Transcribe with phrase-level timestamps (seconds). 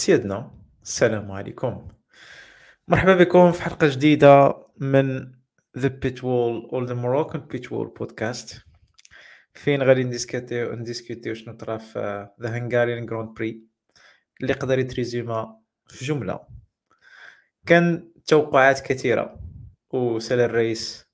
[0.00, 0.50] سيدنا
[0.82, 1.88] السلام عليكم.
[2.88, 5.32] مرحبا بكم في حلقة جديدة من
[5.78, 8.60] The Pitwall or The Moroccan Pitwall Podcast.
[9.54, 13.54] فين غادي نديسكوتيو نديسكوتيو شنو طرا في The Hungarian Grand Prix
[14.40, 16.40] اللي قدر يتريزيما في جملة.
[17.66, 19.40] كان توقعات كثيرة
[19.90, 21.06] وسالا ال race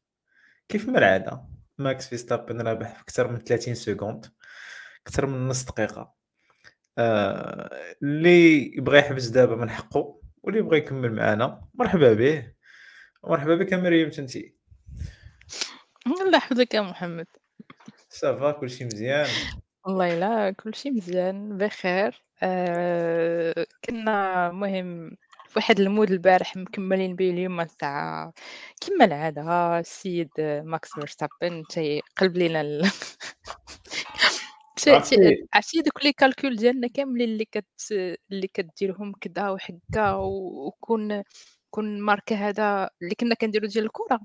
[0.69, 1.45] كيف ما العادة؟
[1.79, 4.27] ماكس فيستابن رابح في أكثر من 30 secondes
[5.07, 6.16] أكثر من نص دقيقة.
[6.99, 7.71] آه،
[8.03, 12.53] اللي يبغى يحبس دابا من حقه واللي يبغى يكمل معنا مرحبا به.
[13.25, 14.57] مرحبا بك مريم تنتي
[16.07, 17.27] الله يحفظك يا محمد.
[18.09, 19.29] ça va كلشي مزيان؟
[19.85, 22.23] والله لا كلشي مزيان بخير.
[22.43, 25.17] آه كنا مهم
[25.49, 28.33] في واحد ال mood البارح مكملين به اليوم تاع
[28.81, 32.83] كما العادة السيد ماكس فيرستابن تيقلب لينا.
[35.55, 37.67] عرفتي؟ دوك les calculs ديالنا كاملين اللي كت
[38.33, 41.23] اللي كديرهم كدا وحكا وكون
[41.71, 44.21] كون ماركا هذا اللي كنا كنديرو ديال الكره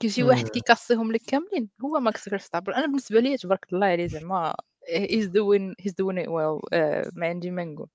[0.00, 0.48] كيجي واحد.
[0.48, 2.72] كيكاسيهم لك كاملين هو ماكس فيرستابن.
[2.72, 4.54] أنا بالنسبة لي تبارك الله عليه زعما
[4.88, 7.88] he's doing it well آه، ما عندي ما نقول.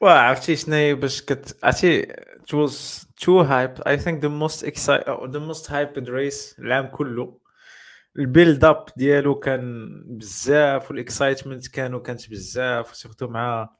[0.00, 3.80] واه عرفتي شنو هي باش كت عرفتي it was too hype.
[3.86, 7.45] I think the most excited the most hyped race العام كله
[8.18, 13.70] ال build up ديالو كان بزاف وال excitement كانوا كانت بزاف و surtout مع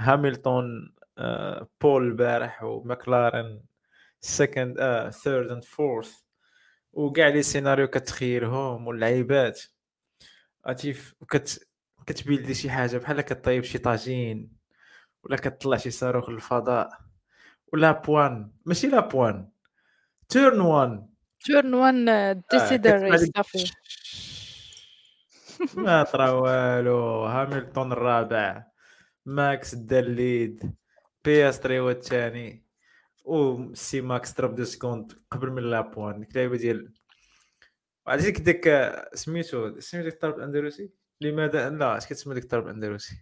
[0.00, 3.60] هاميلتون آه، بول البارح وماكلارن
[4.20, 4.76] second
[5.10, 6.12] third and fourth
[6.92, 9.60] وكاع les scénarios كتخيلهم واللعيبات.
[10.66, 11.68] عرفتي ف- كت
[12.06, 14.52] كتبيلدي شي حاجة بحال كطيب شي طاجين
[15.24, 16.88] ولا كتطلع شي صاروخ للفضاء.
[17.72, 19.48] و la point ماشي la point
[20.28, 21.08] تيرن وان
[21.46, 23.72] تورن 1 آه، ديسيدر صافي
[25.74, 28.64] ما طرا والو هامilton الرابع
[29.26, 30.74] ماكس دا الليد
[31.24, 32.64] بياستري هو الثاني
[33.24, 36.92] وسي ماكس ضرب دو سكوند قبل من لابوان ديك اللعيبه ديال
[38.06, 40.90] عرفتي ديك سميتو سميتو ديك الطرب الاندلسي
[41.20, 43.14] لماذا؟ لا اش كتسمى ديك الطرب الاندلسي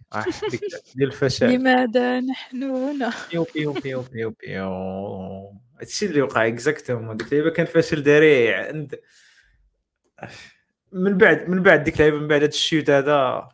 [0.49, 0.61] ديك
[0.95, 5.68] ديال الفشل لماذا نحن هنا؟ بيو بيو بيو بيو بيو.
[5.79, 8.99] هادشي اللي وقع exactement ديك اللعيبة كان فاشل ذريع عند
[10.91, 13.49] من بعد من بعد ديك اللعيبة من بعد هاد الشيوت هذا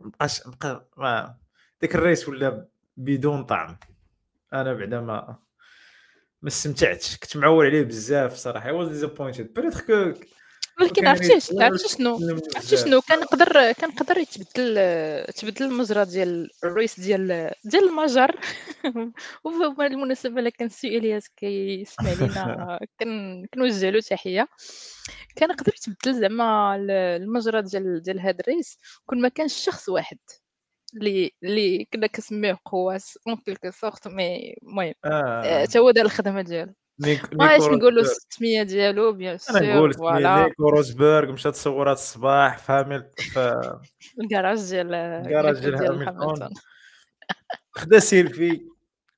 [0.00, 0.42] مبقاش
[0.96, 1.38] بقى
[1.80, 3.78] ديك ال race ولا بدون طعم.
[4.52, 5.38] أنا بعدا ما
[6.42, 7.16] ما استمتعتش.
[7.16, 8.70] كنت معول عليه بزاف صراحة.
[8.70, 9.42] I was disappointed.
[9.56, 10.12] بريتخ كو
[10.80, 11.32] ولكن عرفتي
[11.64, 12.18] عرفتي شنو؟
[12.56, 13.18] عرفتي شنو؟ كان
[13.82, 14.74] يقدر يتبدل
[15.34, 18.40] تبدل المجرى ديال الريس ديال ديال المجر.
[19.44, 22.78] وبالمناسبه الا كان سي إلياس كيسمع لينا.
[23.00, 24.48] كن كنوجه له تحية.
[25.36, 30.18] كان يقدر يتبدل زعما ال- المجرى ديال ديال هاد الريس كون ما كانش شخص واحد
[30.96, 36.04] اللي اللي كنا كنسميه قواس اون كيلكو سورت مي المهم آه، آه تا هو دار
[36.04, 36.72] الخدمة ديالو.
[37.00, 38.02] نيك ما عرفتش نقولوا.
[38.02, 43.72] السميه ديالو بيان أنا نقول سور فوالا نيكو روزبرغ مشات تصورات الصباح في هامل في
[44.20, 46.08] الكراج ديال الكراج ديال.
[46.08, 46.52] هاميلتون
[47.72, 48.62] خدا سيلفي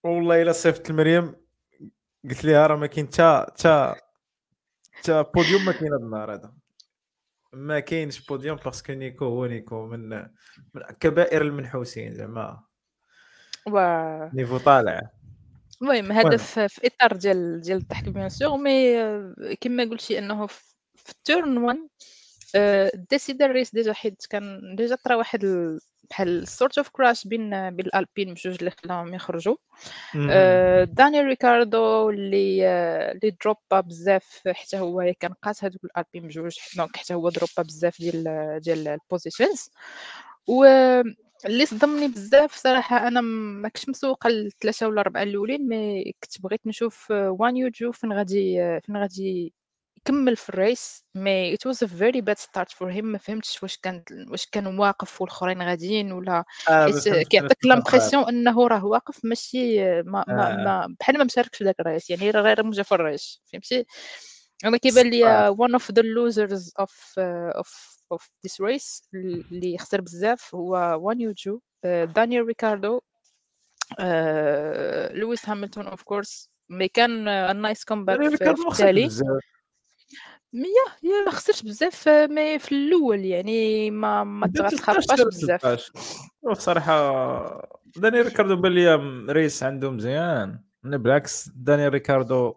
[0.05, 1.35] والله الا صيفط لمريم
[2.31, 3.95] قلت لها راه ما كاين تا تا
[5.03, 6.53] تا بوديوم ما كاين هذا النهار هذا.
[7.53, 10.09] ما كاينش podium parce que نيكو هو نيكو من
[10.75, 12.61] من كبائر المنحوسين زعما.
[13.67, 13.79] و
[14.35, 15.11] niveau طالع.
[15.83, 16.37] المهم هذا
[16.69, 21.59] في إطار ديال ديال الضحك bien sûr mais آه، كما قلتي إنه في ال turn
[21.59, 21.79] 1
[23.11, 27.71] decided the race déjà حيت كان déjà طرا واحد ال- بحال sort of crash بين
[27.71, 29.57] بين الألبين بجوج اللي خلاهم يخرجوا.
[30.31, 36.57] آه، دانيال ريكاردو اللي آه، اللي دروبا بزاف حتى هو كان قاس هذوك الألبين بجوج
[36.77, 39.71] donc حتى هو دروبا بزاف ديال ديال ال positions
[40.49, 40.65] و
[41.47, 46.67] اللي صدمني بزاف صراحة أنا ما كنتش مسوقة الثلاثه ولا اربعه الأولين mais كنت بغيت
[46.67, 49.55] نشوف آه، وان يوجو فين غادي آه، فين غادي
[49.97, 53.63] يكمل في ال race mais it was a very bad start for him ما فهمتش
[53.63, 59.25] واش كان واش كان واقف والآخرين غاديين ولا آه، ما كيعطيك l'impression إنه راه واقف
[59.25, 60.57] ماشي ما ما, آه.
[60.57, 63.43] ما بحال ما مشاركش في داك ال race يعني راه غير مجا في ال race
[63.53, 63.87] فهمتي؟
[64.65, 67.63] أنا كيبان لي one of the losers of uh,
[68.13, 73.01] of of this race اللي خسر بزاف هو وان يوجو دانيال ريكاردو
[75.11, 77.25] لويس هاميلتون of course mais كان
[77.63, 79.09] nice comeback في التالي.
[81.03, 85.61] يا ما خسرش بزاف mais في الأول يعني ما ما 16 بزاف.
[85.61, 85.93] 16
[86.51, 88.95] بصراحه داني ريكاردو بان لي
[89.33, 90.61] race عنده مزيان.
[90.83, 92.55] بالعكس داني ريكاردو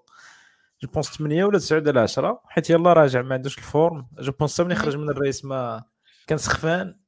[0.86, 4.08] je pense 8 ولا 9 على 10 حيت يلا راجع ما عندوش ال forme.
[4.20, 4.76] je pense ملي.
[4.76, 5.84] خرج من ال race ما
[6.28, 7.00] كان سخفان.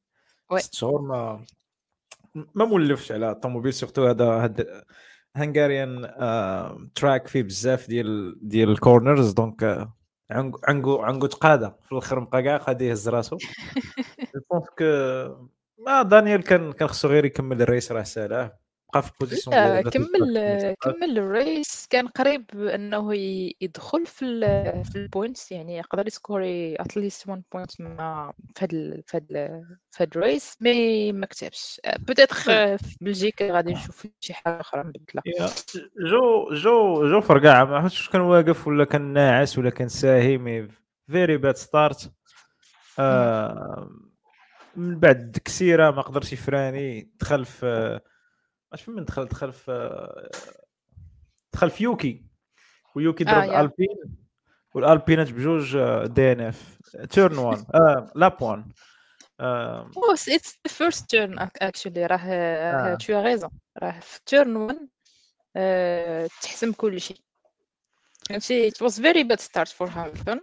[0.57, 1.45] ست شهور ما
[2.55, 4.83] ما مولفش على الطوموبيل surtout هذا هاد
[5.35, 6.01] Hungarian
[6.95, 9.87] track فيه بزاف ديال ديال ال corners donc
[10.31, 13.37] encore encore encore تقاده في الآخر بقى كاع غادي يهز راسو.
[14.35, 14.85] je pense que
[15.85, 18.57] ما دانيال كان كان خصو غير يكمل ال race راه سالاه
[18.93, 21.87] بقى في ال position لا كمل كمل ال race.
[21.89, 23.15] كان قريب انه
[23.61, 24.41] يدخل في ال
[24.85, 29.27] في ال points يعني يقدر يسكوري at least 1 point مع في هاد في هاد
[29.91, 31.81] في هاد ال race mais ما كتبش.
[31.99, 35.51] peut-être في بلجيكا غادي نشوف شي حاجة أخرى مبدله
[36.09, 40.67] جو جو جو فرقع ما عرفتش كان واقف ولا كان ناعس ولا كان ساهي mais
[41.11, 42.11] very bad start
[44.75, 47.99] من بعد كسيرة ما قدرش يفراني دخل في
[48.73, 50.07] أش من دخل دخل في
[51.53, 52.25] دخل في يوكي؟
[52.95, 54.17] ويوكي ضرب آه البين
[54.73, 56.77] والالبينات بجوج DNF.
[57.09, 57.65] turn 1
[58.15, 58.71] lap 1
[59.93, 64.55] because it's the first turn actually راه t'as raison راه في turn
[65.55, 67.17] 1 تحسم كل شيء.
[68.29, 68.71] فهمتي؟
[69.23, 70.39] Bad start for Hamilton.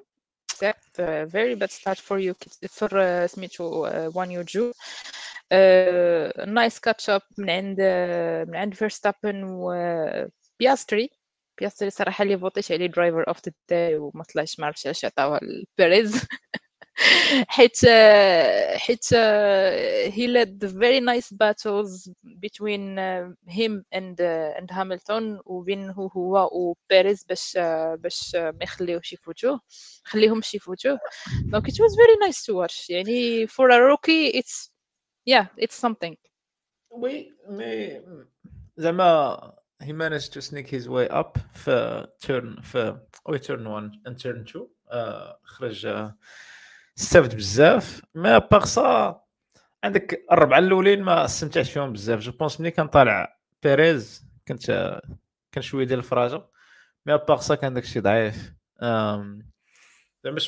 [0.52, 2.34] Except uh, very bad start for Zhou
[2.68, 4.72] for uh, سميتو Guanyu Zhou
[6.46, 7.80] nice catch up من عند
[8.48, 11.10] من عند فيرستابن وبياستري
[11.60, 15.40] بياستري صراحة اللي فوتيش عليه driver of the day وما طلعش ما عرفتش علاش عطاوها
[15.42, 16.26] لبيريز.
[17.48, 17.76] حيت
[18.76, 19.04] حيت
[20.14, 22.08] he led the very nice battles
[22.40, 22.96] between
[23.48, 24.20] him and
[24.58, 27.58] and Hamilton وبين هو هو وبيريز باش
[27.98, 29.60] باش ما يخليوش يفوتوه
[30.04, 30.98] خليهمش يفوتوه
[31.44, 32.90] donc it was very nice to watch.
[32.90, 34.73] يعني for a rookie it's
[35.30, 36.16] yeah it's something.
[36.90, 38.02] oui mais
[38.76, 44.12] زعما he managed to sneak his way up في turn في oui turn 1 and
[44.22, 46.12] turn 2 uh, خرج uh,
[46.98, 48.02] استفد بزاف.
[48.14, 49.20] ما parce que
[49.84, 52.20] عندك الربعة الأولين ما استمتعتش فيهم بزاف.
[52.20, 55.00] je pense ملي كان طالع بيريز كنت
[55.52, 56.42] كان شوية ديال الفراجه
[57.06, 58.52] mais parce que كان داكشي ضعيف.
[58.80, 60.38] زعما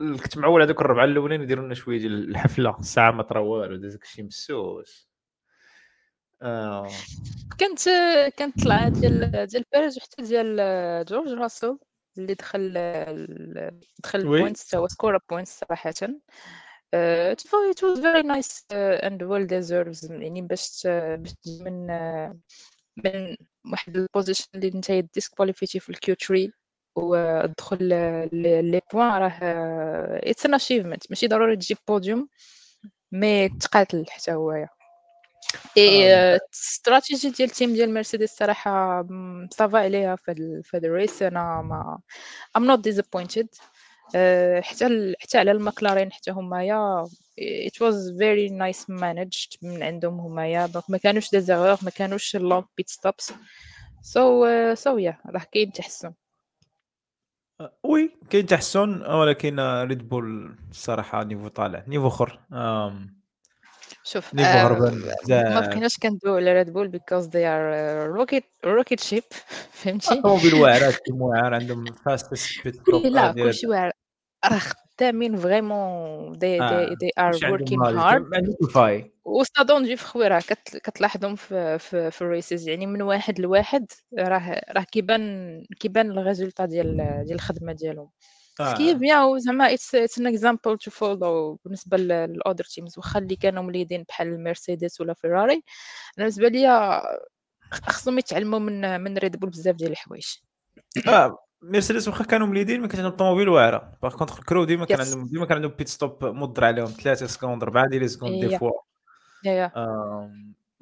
[0.00, 2.76] كنت معول هذوك الربعه الأولين يديروا لنا شوية ديال الحفلة.
[2.80, 5.10] الساعة ما طرا والو داك الشيء مسوس.
[6.42, 6.88] آه.
[7.58, 7.80] كانت
[8.36, 11.78] كانت طلعة ديال ديال بيريز وحتى ديال جورج راسل
[12.18, 12.72] اللي دخل
[13.98, 15.92] دخل points هو score points صراحة.
[17.82, 20.10] was very nice uh, and well deserved.
[20.10, 21.86] يعني باش باش من
[23.04, 23.36] من
[23.72, 26.52] واحد ال position اللي انت ديسكواليفيتي في ال Q 3
[26.96, 27.84] ودخل
[28.32, 29.38] les points راه
[30.30, 32.28] it's an achievement ماشي ضروري تجيب بوديوم
[33.12, 34.66] mais تقاتل حتى هو
[35.76, 36.14] اي
[36.54, 39.06] استراتيجي ديال ال team ديال مرسيدس صراحة
[39.50, 41.98] صافا عليها في هذا ال race أنا ما
[42.56, 43.48] I'm not disappointed
[44.60, 47.08] حتى حتى على المكلارين حتى همايا
[47.40, 50.66] it was very nice managed من عندهم همايا.
[50.66, 53.32] donc ما كانوش des erreurs ما كانوش long pit stops
[54.02, 56.12] so so yeah راه كاين تحسن.
[57.82, 62.40] oui كاين تحسن ولكن ريد بول الصراحه niveau طالع niveau اخر
[64.04, 69.22] شوف niveau هربان ما بقيناش كندويو على ريد بول because they are rocket rocket ship
[69.70, 72.34] فهمتي؟ الطوموبيل واعرة واعر عندهم fast
[73.04, 73.92] لا كلشي واعر.
[74.44, 78.54] راه خدامين vraiment they they they are working hard
[79.30, 80.42] و ça donne des fruits راه
[80.84, 83.86] كتلاحظهم في في, في ال races يعني من واحد لواحد
[84.18, 88.10] راه راه كيبان كيبان الريزولتا ديال ديال الخدمه ديالهم
[88.58, 93.18] ce qui est bien زعما it's an example to follow بالنسبة لل other teams واخا
[93.18, 95.62] اللي كانوا مليدين بحال المرسيدس ولا فيراري أنا
[96.18, 97.02] بالنسبة ليا
[97.72, 100.26] خصهم يتعلموا من من ريد بول بزاف ديال الحوايج
[101.08, 104.86] آه مرسيدس واخا كانوا مليدين ما كانش عندهم طوموبيل واعره par contre ال crew ديما
[104.86, 108.58] كان عندهم ديما كان عندهم pit stop مضر عليهم 3 secondes 4 ديال secondes des
[108.58, 108.89] fois
[109.44, 109.70] yeah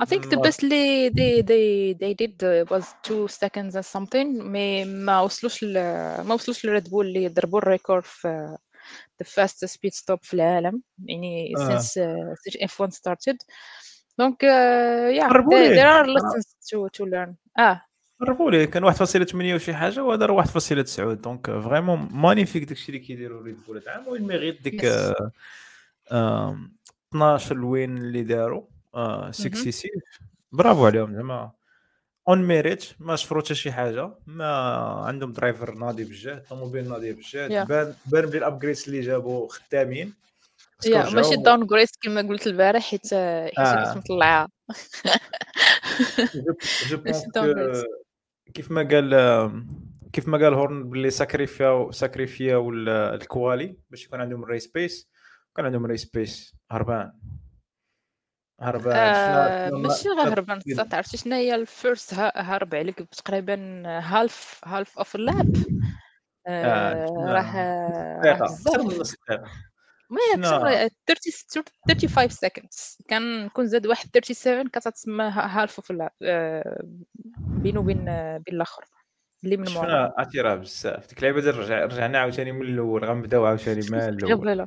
[0.01, 1.67] I think the best they they they
[2.03, 2.37] they did
[2.71, 4.43] was two seconds or something.
[4.43, 5.75] mais ما وصلوش ل...
[6.23, 8.57] ما وصلوش لريد بول اللي ضربوا ال record في
[9.23, 13.37] the fastest pit stop في العالم يعني since uh, F1 started.
[14.21, 17.35] Donc uh, yeah there, there are lessons to to learn.
[17.59, 17.83] آه
[18.21, 23.43] قربوا ليه كان 1.8 وشي حاجة وهذا راه 1.9 donc vraiment magnifique داكشي اللي كيديروا
[23.43, 24.85] ريد بول هذا العام وين ميغيت ديك
[27.13, 28.63] 12 ال win اللي داروا
[29.31, 29.91] 66
[30.53, 31.53] برافو عليهم زعما.
[32.29, 34.15] on mérite ما شفروا حتى شي حاجة.
[34.27, 34.47] ما
[35.07, 40.15] عندهم driver ناضي بجهد طوموبيل ناضي بجهد بان بان بلي ال upgrades اللي جابوا خدامين.
[40.87, 43.97] يا ماشي داون جريس كما قلت البارح حيت حيت آه.
[43.97, 44.49] مطلعة.
[48.55, 49.11] كيف ما قال
[50.13, 52.71] كيف ما قال هورن باللي ساكريفيا ساكريفيا
[53.15, 55.09] الكوالي باش يكون عندهم ريس بيس
[55.57, 57.13] كان عندهم ريس بيس هربان.
[58.61, 60.61] هربان آه ماشي غير هربان
[60.93, 65.47] عرفتي شنو هي الفيرست هرب عليك تقريبا هالف هالف اوف اللعب
[66.49, 69.09] راه راه بزاف.
[70.11, 70.19] ما
[70.71, 71.33] هي 30
[71.89, 73.07] 35 seconds.
[73.09, 76.83] كان كون زاد واحد 37 كتتسمى half of آه،
[77.39, 78.05] بينه وبين
[78.39, 78.85] بين الآخر.
[79.45, 80.15] اللي من مورا.
[80.43, 81.09] راه بزاف.
[81.09, 84.67] ديك اللعبه رجع رجعنا عاوتاني من الأول غنبداو عاوتاني من الأول.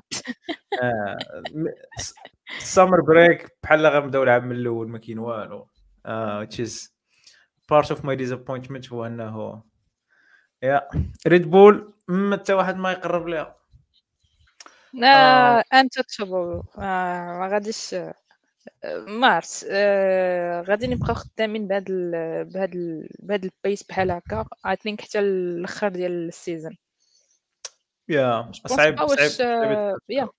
[2.58, 5.68] ال summer break بحال غنبداو العام من الأول ما كاين والو.
[6.50, 6.96] تشيز
[7.70, 9.64] part of my disappointment هو انه
[10.64, 10.88] yeah
[11.28, 13.56] Red Bull ما حتى واحد ما يقرب ليها.
[15.74, 17.96] untouchable ما غاديش
[19.08, 22.12] ما عرفت آه، غادي نبقاو خدامين بهاد ال
[22.46, 26.78] بهاد ال بهاد ال pace بحال هكا I think حتى الآخر ديال ال season
[28.10, 30.30] yeah صعيب صعيب yeah.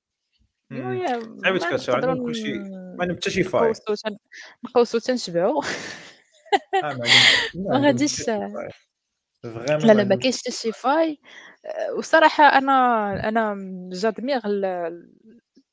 [1.43, 2.53] صعيب تكاتشو عندهم كلشي
[2.99, 3.73] ما نبت شي فاي
[4.65, 5.63] نقوسو تنشبعو.
[6.85, 6.93] آه،
[7.55, 11.19] ما غاديش لا لا ما كاينش حتى شي فاي
[11.97, 13.57] وصراحة أنا أنا
[13.93, 14.41] جادميغ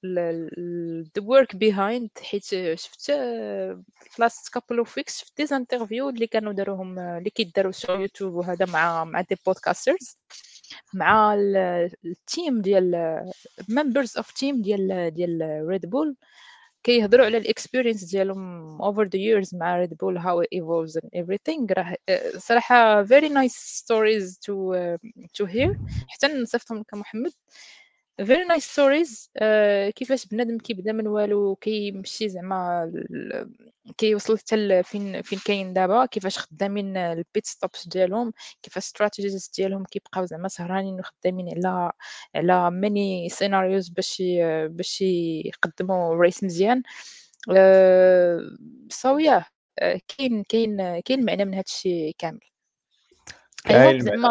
[0.06, 6.54] the work behind حيت شفت في لاست كابل اوف ويكس شفت دي انترفيو اللي كانوا
[6.54, 10.18] داروهم اللي كيداروا سو يوتيوب وهذا مع مع دي بودكاسترز
[10.94, 13.24] مع التيم ديال
[13.70, 16.16] members of team ديال ديال Red Bull
[16.84, 21.74] كيهضروا على ال experience ديالهم over the years مع Red Bull it evolves and everything.
[21.78, 21.98] راه
[22.38, 24.98] صراحة nice stories to uh,
[25.38, 25.78] to hear.
[26.08, 27.32] حتى نصيفطهم لك محمد.
[28.20, 29.30] Nice stories.
[29.42, 32.92] uh, كيفاش بنادم كيبدا من والو كيمشي زعما
[33.98, 38.34] كيوصل حتى فين فين كاين دابا كيفاش خدامين ال pit stops ديالهم
[38.64, 41.92] كيفاش strategies ديالهم كيبقاو زعما سهرانين وخدامين على
[42.36, 44.24] على many scenarios باش
[44.68, 46.84] باش يقدموا race مزيان.
[48.90, 49.46] so uh, yeah
[49.82, 52.40] uh, كاين كاين كاين معنى من هادشي كامل.
[53.70, 54.30] اي زعما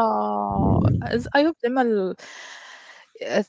[1.37, 2.15] I hope زعما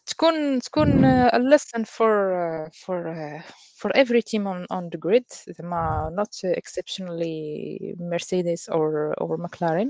[0.06, 3.42] تكون تكون a lesson for for
[3.76, 9.88] for every team on on the grid زعما not exceptionally Mercedes or or McLaren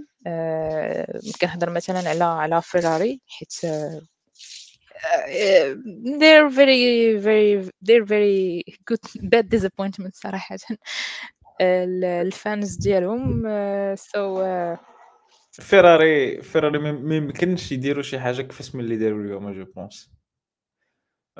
[1.40, 3.52] كنهضر مثلا على على فيراري حيت
[6.20, 10.56] they're very very they're very good bad disappointment صراحة
[11.60, 13.42] الفانز ديالهم
[13.96, 14.18] so
[15.59, 20.11] فيراري فيراري ما يمكنش يديروا شي حاجة كيفاش من اللي داروا اليوم جو بونس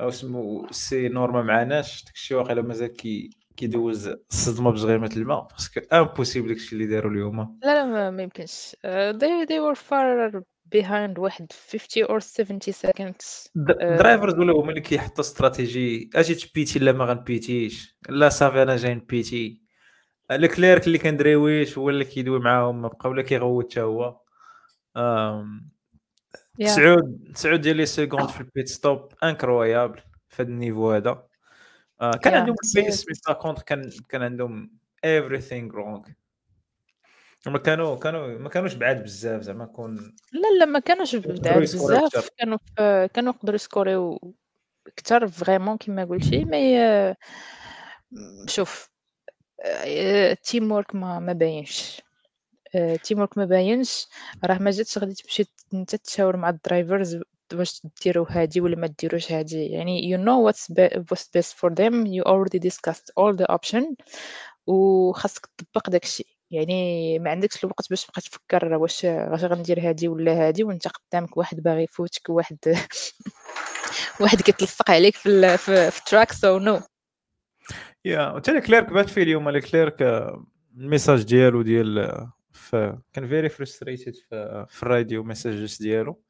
[0.00, 6.48] أو سمو سي نورما معناش داكشي واقيلا مازال كي كيدوز الصدمه بزغيمه الماء باسكو امبوسيبل
[6.48, 8.76] داكشي اللي داروا اليوم لا لا ما, ما يمكنش
[9.12, 10.40] they, they were far
[10.76, 13.48] behind واحد 50 or 70 seconds.
[13.54, 18.94] drivers ولا هما اللي كيحطوا استراتيجي أجي تبيتي لا ما غنبيتيش لا صافي أنا جاي
[18.94, 19.62] نبيتي
[20.30, 24.20] لكليرك اللي كان دريويش هو اللي كيدوي معاهم ما بقى ولا كيغوت حتى هو.
[26.60, 31.26] تسعود تسعود ديال les secondes في ال pit stop incroyable في هذا ال niveau هذا
[32.00, 34.70] آه، كان عندهم ال pace mais contre كان كان عندهم
[35.06, 36.12] everything wrong.
[37.46, 39.96] ما كانوا كانوا ما كانوش بعاد بزاف زعما كون
[40.32, 42.58] لا لا ما كانوش بعاد بزاف كانوا
[43.06, 44.34] كانوا يقدروا يسكوريو
[44.86, 46.78] أكثر vraiment كما قلتي mais
[48.46, 48.89] شوف
[49.64, 52.02] ال teamwork ما ما باينش.
[52.74, 54.06] ال teamwork ما باينش.
[54.44, 57.20] راه ما جاتش غادي تمشي انت تشاور مع ال drivers
[57.54, 59.66] واش ديروا هادي ولا ما ديروش هادي.
[59.66, 60.66] يعني you know what's
[61.12, 62.06] what's best for them.
[62.06, 63.94] You already discussed all the option.
[64.66, 66.24] وخاصك تطبق داكشي.
[66.50, 70.64] يعني ما عندكش الوقت باش تبقى تفكر واش واش غندير هادي ولا هادي.
[70.64, 72.58] وانت قدامك واحد باغي يفوتك واحد
[74.20, 76.32] واحد كيتلصق عليك في, في ال track.
[76.32, 76.80] so no
[78.04, 80.02] yeah وتاني كليرك بات فيه اليوم كليرك
[80.76, 82.26] ال message ديالو ديال
[83.12, 86.22] كان very frustrated في, في ال radio messages ديالو.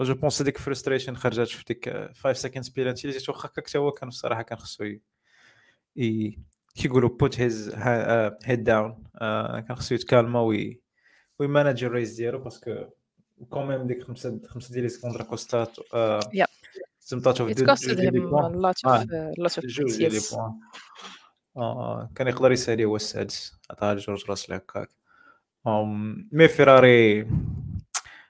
[0.00, 3.90] je pense ديك frustration خرجت في ديك 5 seconds penalty اللي جات واخا حتى هو
[3.90, 4.84] كان الصراحة كان خصو
[6.74, 7.74] كيقولوا put his
[8.44, 9.04] head down
[9.68, 10.80] كان خصو يتكالما وي
[11.38, 12.84] ويماناج ال race ديالو parce que
[13.48, 15.16] quand même ديك خمسة خمسة ديال les secondes
[19.68, 20.60] جوج les points
[22.14, 24.88] كان يقدر يسالي هو السادس عطاها لجورج راسل هكاك
[26.32, 27.30] mais Ferrari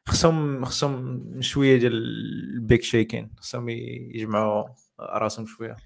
[0.06, 4.64] خصهم خصهم شوية ديال ال big shaking خصهم يجمعوا
[5.00, 5.76] راسهم شوية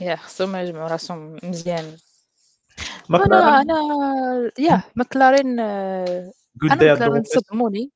[0.00, 1.96] yeah خصهم يجمعوا راسهم مزيان
[3.10, 3.80] أنا أنا
[4.58, 7.90] yeah McLaren أنا مكلارين صدموني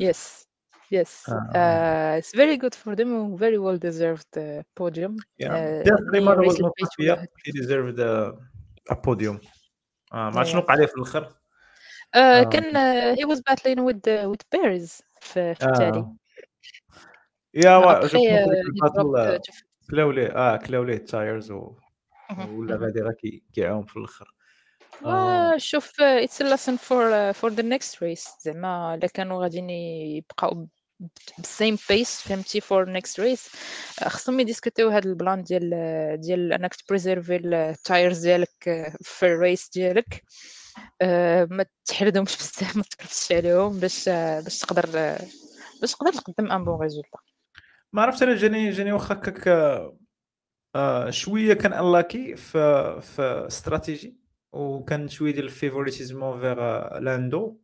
[0.00, 0.45] yes
[0.90, 3.36] Yes, uh, it's very good for them.
[3.36, 5.16] Very well deserved uh, podium.
[5.38, 7.26] Yeah, definitely Mara was not happy.
[7.44, 8.34] He deserved a,
[8.88, 9.40] a podium.
[10.12, 11.28] آه ما عرفتش شنو وقع عليه في الآخر
[12.14, 12.76] آه كان
[13.16, 16.06] he was battling with with Perez في, في التالي
[17.54, 18.08] yeah
[19.88, 21.76] كلاو ليه آه كلاو ليه ال tires و...
[22.48, 23.14] ولا غادي راه
[23.52, 24.34] كيعاوم في الآخر
[25.56, 30.68] شوف it's lesson for for the next race زعما الا كانوا غاديين يبقاو
[31.38, 33.48] بال same pace فهمتي for next race
[34.02, 35.70] خصهم يديسكوتيو هذا ال plan ديال
[36.20, 38.52] ديال انك تبريزيرفي ال tires ديالك
[39.00, 40.22] في ال race ديالك.
[41.50, 44.86] ما تحردهمش بزاف ما تكرفسش عليهم باش باش تقدر
[45.80, 47.18] باش تقدر تقدم un bon résultat
[47.92, 49.48] ما عرفت أنا جاني جاني واخا هكاك
[50.76, 54.16] آه شوية كان unlucky في في استراتيجي
[54.52, 57.58] وكان شوية ديال ال favoritisme vers لاندو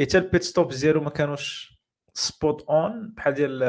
[0.00, 1.77] حتى ال pit stop ديالو ما كانوش
[2.18, 3.62] spot on بحال ديال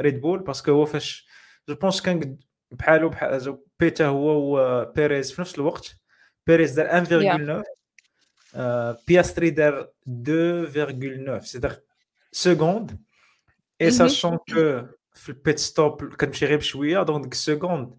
[0.00, 1.28] ريد بول parce que هو فاش
[1.68, 2.38] je pense كان
[2.70, 5.96] بحالو بحال بيتا هو وبيريز في نفس الوقت.
[6.46, 7.04] بيريز دار
[8.54, 11.82] 1.9 بياستري دار 2.9 c'était une
[12.32, 13.00] seconde et
[13.80, 17.98] sachant que في ال pit stop كنمشي غير بشوية donc ديك ال seconde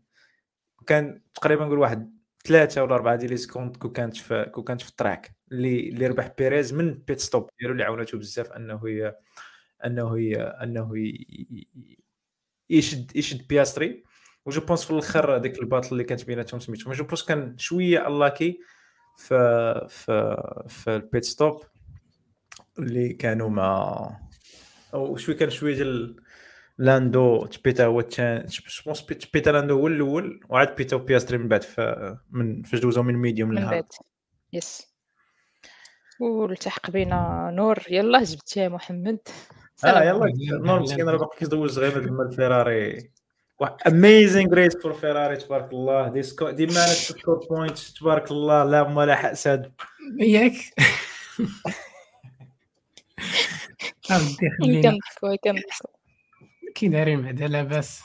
[0.87, 4.81] كان تقريبا نقول واحد ثلاثة ولا أربعة ديال les secondes que كانت في كو كانت
[4.81, 5.35] في ال track.
[5.51, 9.15] اللي اللي ربح بيريز من ال pit stop ديالو اللي عاونته بزاف أنه هي
[9.85, 10.91] أنه أنه
[12.69, 14.03] يشد يشد بياستري.
[14.45, 17.57] و je pense في الأخر ديك ال battle اللي كانت بيناتهم سميتو je pense كان
[17.57, 18.59] شوية lucky
[19.17, 21.63] في في في ال pit stop
[22.79, 24.19] اللي كانوا مع
[24.93, 26.23] أو شوية كان شوية ديال
[26.77, 28.47] لاندو تبيتا هو الثاني
[28.85, 31.65] pense تبيتا لاندو هو الأول وعاد بيتا وبياستري من بعد
[32.29, 33.85] من فاش دوزو من medium لل hard.
[34.53, 34.87] yes
[36.19, 37.79] والتحق بينا نور.
[37.89, 39.19] يلا جبتيها محمد.
[39.85, 43.11] آه يلا نور مسكين راه باقي كيدوز غير هذا الفيراري
[43.87, 46.07] amazing race for فيراري تبارك الله.
[46.07, 48.63] they sco- they managed score point تبارك الله.
[48.63, 49.71] لا ما لا حسد
[50.19, 50.53] ياك
[56.75, 58.01] كي دايرين بعدا لاباس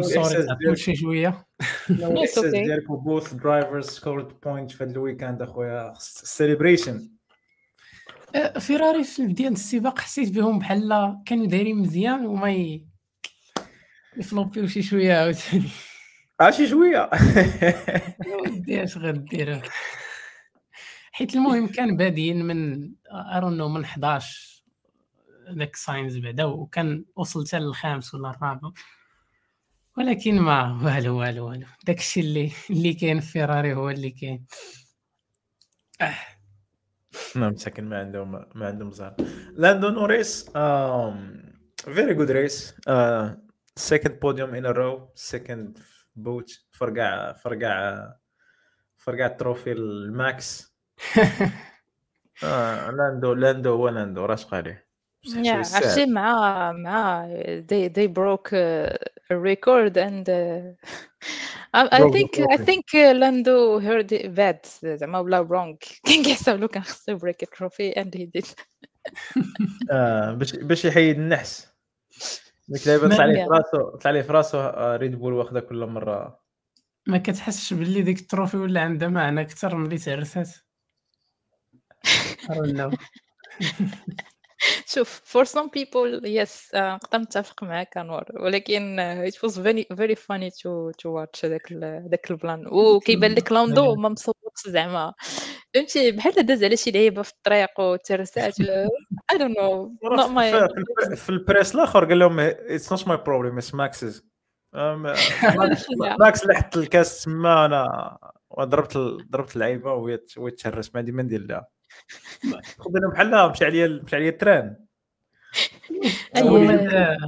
[0.00, 1.46] sorry شي شوية.
[1.88, 5.92] ديالكم both drivers scored point في هذا ال weekend أخويا.
[5.98, 7.08] celebration
[8.58, 12.86] فيراري في بداية السباق حسيت بهم بحال كانوا دايرين مزيان وما ي...
[14.16, 15.68] يفلوبيو شي شوية عاوتاني.
[16.40, 17.10] آه شي شوية.
[18.46, 19.62] ودي اش غدير؟
[21.12, 24.64] حيت المهم كان بادين من ارونو من 11
[25.50, 28.70] داك ساينز بعدا وكان وصل حتى للخامس ولا الرابع.
[29.98, 31.66] ولكن ما والو والو والو.
[31.86, 34.46] داكشي اللي اللي كاين في فيراري هو اللي كاين.
[36.00, 36.31] آه.
[37.36, 39.14] نعم مساكن ما عندهم ما عندهم زهر
[39.52, 40.50] لاندو نوريس
[41.94, 42.74] very good race
[43.76, 45.78] second podium in row second
[46.16, 48.08] but فرقع فرقع
[48.96, 50.76] فرقع ال trophy لماكس
[52.44, 54.86] آه لاندو لاندو هو لاندو راش عليه
[55.36, 57.28] عرفتي مع مع
[57.70, 58.98] they they broke a
[59.38, 60.74] record and uh,
[61.74, 64.66] I, I think I think uh, Lando heard it bad.
[64.84, 65.78] زعما ولا wrong.
[66.06, 68.54] كان كيحسب له كان خصو break a trophy and he did.
[69.90, 71.68] آه باش باش يحيد النحس.
[72.68, 76.42] ديك اللعيبه طلع عليه في راسو طلع عليه في راسو ريد بول واخده كل مرة.
[77.06, 80.48] ما كتحسش باللي ديك التروفي ولا عندها معنى أكثر ملي تعرسات
[84.94, 88.24] شوف for some people yes نقدر نتفق معاك أنور.
[88.40, 88.96] ولكن
[89.30, 91.72] it was very very funny to to watch داك
[92.06, 92.66] داك البلان.
[92.66, 95.14] وكيبان لك لاندو ما مصوتش زعما.
[95.74, 98.54] فهمتي بحال داز على شي لعيبه في الطريق وترسات
[99.32, 99.90] I don't know.
[100.18, 100.52] not my
[101.16, 104.22] في ال press الآخر قال لهم it's not my problem it's Max's.
[104.74, 108.18] ماكس اللي حط الكاس تما أنا
[108.60, 108.96] ضربت
[109.30, 110.16] ضربت اللعيبة وهي
[110.58, 110.94] تهرس.
[110.94, 111.68] ما عندي ما ندير لها
[112.82, 114.76] خذ بحال مشى عليا مشى عليا التران.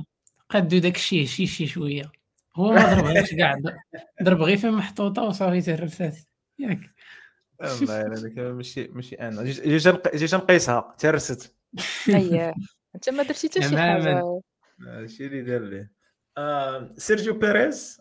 [0.50, 2.12] قدو داك الشيء شي شي شوية.
[2.57, 3.61] هو ما ضربهاش كاع
[4.22, 6.16] ضرب غير فين محطوطة وصافي تهرسات
[6.59, 6.81] ياك.
[7.62, 8.38] الله يعينك.
[8.38, 9.42] ماشي ماشي أنا.
[9.44, 10.94] جيت نقيسها.
[10.98, 11.57] تهرست
[12.09, 12.55] اييه
[12.94, 14.40] أنت ما درتي حتى شي حاجة.
[14.88, 15.92] هادشي اللي دار ليه
[16.98, 18.00] سيرجيو بيريز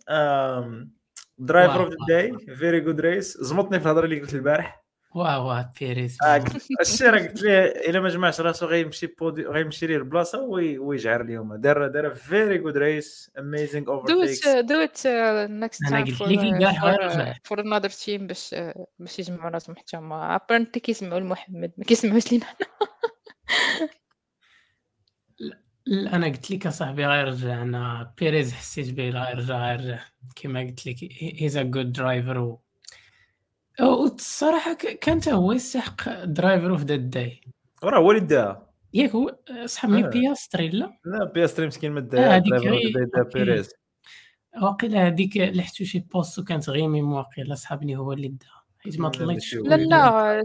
[1.37, 4.82] driver of the day very good race زمطني في الهضرة اللي قلت البارح.
[5.15, 6.17] واه واه بيريز
[6.81, 10.39] الشيء راه قلت ليه إلا ما جمعش راسو غيمشي بودي غيمشي ليه البلاصة
[10.79, 11.55] ويجعر اليوم.
[11.55, 15.07] دار دار very good race amazing overdo it do it
[15.51, 16.27] next time for
[17.43, 18.55] for another team باش
[18.99, 20.35] باش يجمعوا راسهم حتى هما.
[20.35, 22.45] apparently كيسمعوا لمحمد ما كيسمعوش لينا.
[26.13, 29.99] أنا قلت لك أصاحبي غيرجع أنا بيريز حسيت به غيرجع غيرجع
[30.35, 30.95] كما قلت لك
[31.41, 32.62] he's a good driver و
[33.81, 37.41] والصراحه كان هو يستحق driver of the day
[37.83, 40.09] راه هو اللي داها ياك هو صحابني آه.
[40.09, 43.39] بياستري لا لا بياستري مسكين ما داها هذيك driver غير- دا- دا OK.
[43.39, 43.69] بيريز.
[44.61, 49.11] واقيلا هذيك لحتو شي post وكانت غير ميم واقيلا صحابني هو اللي داها حيت ما
[49.19, 49.75] ماشي لا.
[49.75, 50.43] لا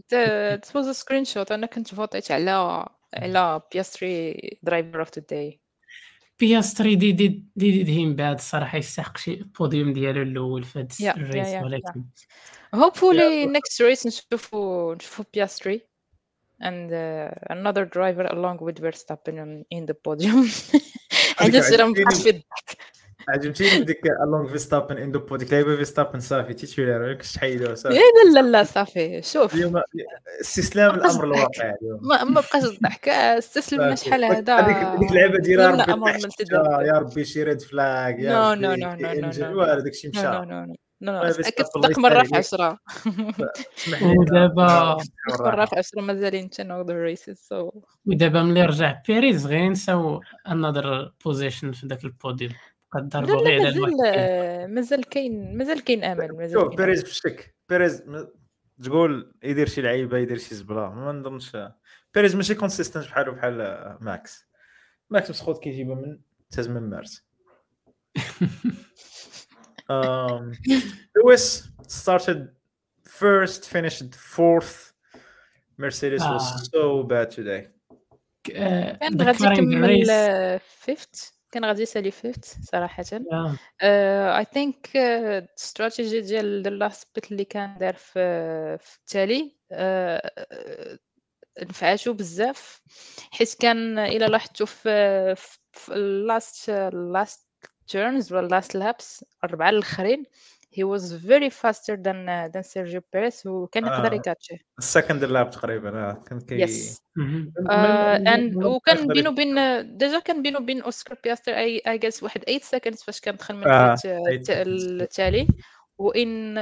[0.93, 5.61] a screen shot أنا كنت فوتيت على على بيستري driver of the day
[6.41, 10.93] بياستري دي دي دي دي من بعد الصراحه يستحق شي بوديوم ديالو الأول في هاد
[11.01, 12.05] يا- الريس يا- يا- ولكن
[12.77, 15.81] hopefully next race نشوفوا نشوفوا بيستري
[16.63, 20.47] and uh, another driver along with Verstappen in, in the podium.
[21.37, 22.05] حاجة سير عجبتيني.
[22.05, 22.79] مبقاش في الضحك
[23.29, 26.55] عجبتيني بديك الونغ فيستابن اندو بو ديك لعيبة فيستابن صافي.
[26.55, 27.95] تيتولار ما كنتش تحيدوها صافي.
[27.95, 29.23] لا لا لا صافي.
[29.23, 29.55] شوف.
[29.55, 29.83] اليوم
[30.41, 31.25] استسلام الأمر.
[31.25, 33.09] الواقع اليوم ما ما بقاش الضحك.
[33.09, 33.95] استسلمنا.
[33.95, 34.57] شحال هذا.
[34.57, 36.89] هذيك ديك اللعبه ديالها يلا ربي.
[36.89, 39.81] يا ربي شي ريد فلاج يا No, ربي no, no, no, no, انجل no, والو
[39.81, 40.65] داكشي نو مشى نو نو
[41.01, 42.35] نو نو بس كتصدق مرة في عليك.
[42.35, 42.79] عشرة.
[43.79, 44.19] اسمح لي.
[44.19, 44.97] ودابا
[45.31, 45.65] مرة.
[45.65, 47.71] في عشرة مازالين تنوض الريسز سو
[48.07, 52.53] ودابا ملي رجع بيريز غير نساو انذر بوزيشن في ذاك البوديوم.
[52.93, 57.11] قد لا ضربوا غير لا على مازال كاين مازال كاين آمل مازال شوف بيريز في
[57.11, 58.03] تشيكو بيريز
[58.85, 60.95] تقول يدير شي لعيبة يدير شي زبلة.
[60.95, 61.57] ما نظنش.
[62.15, 64.47] بيريز ماشي consistent بحالو بحال ماكس.
[65.11, 66.19] ماكس مسخوط كيجيبها من
[66.51, 67.25] تاز من مارس.
[69.91, 70.53] um,
[71.17, 72.49] Lewis started
[73.21, 74.93] first, finished fourth.
[75.79, 76.33] Mercedes Ah.
[76.35, 77.63] was so bad today.
[78.55, 83.05] آه، كان غادي يكمل fifth كان غادي يسالي fifth صراحة.
[83.81, 90.99] آه، I think ال strategy ديال last pit اللي كان دار في في التالي آه،
[91.63, 92.83] نفعاتو بزاف.
[93.31, 95.35] حيت كان إلا لاحظتوا في
[95.73, 97.49] في ال last last
[97.87, 100.25] turns ولا last laps الربعه الآخرين
[100.71, 104.15] he was very faster than uh, than Sergio Perez وكان يقدر آه.
[104.15, 106.23] ي catch ي ال second lap تقريبا آه.
[106.27, 107.03] كان كي يس
[107.69, 109.55] and وكان بينه وبين
[109.97, 113.55] ديجا كان بينه وبين أوسكار بياستر I I guess واحد 8 seconds فاش كان دخل
[113.55, 114.67] من آه، ال pit 8 seconds.
[114.67, 115.49] التالي.
[115.99, 116.55] و in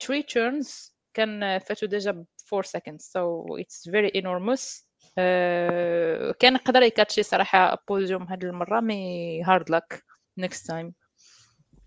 [0.00, 4.84] 3 turns كان فاتو ديجا ب 4 seconds so it's very enormous.
[5.18, 10.04] آه، كان يقدر ي catch ي صراحة بوديوم هاد المرة mais hard luck
[10.40, 10.92] next time.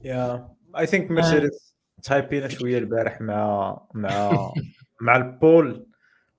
[0.01, 4.51] yeah I think مرسيدس تايبينا شوية البارح مع مع
[5.01, 5.87] مع ال pole.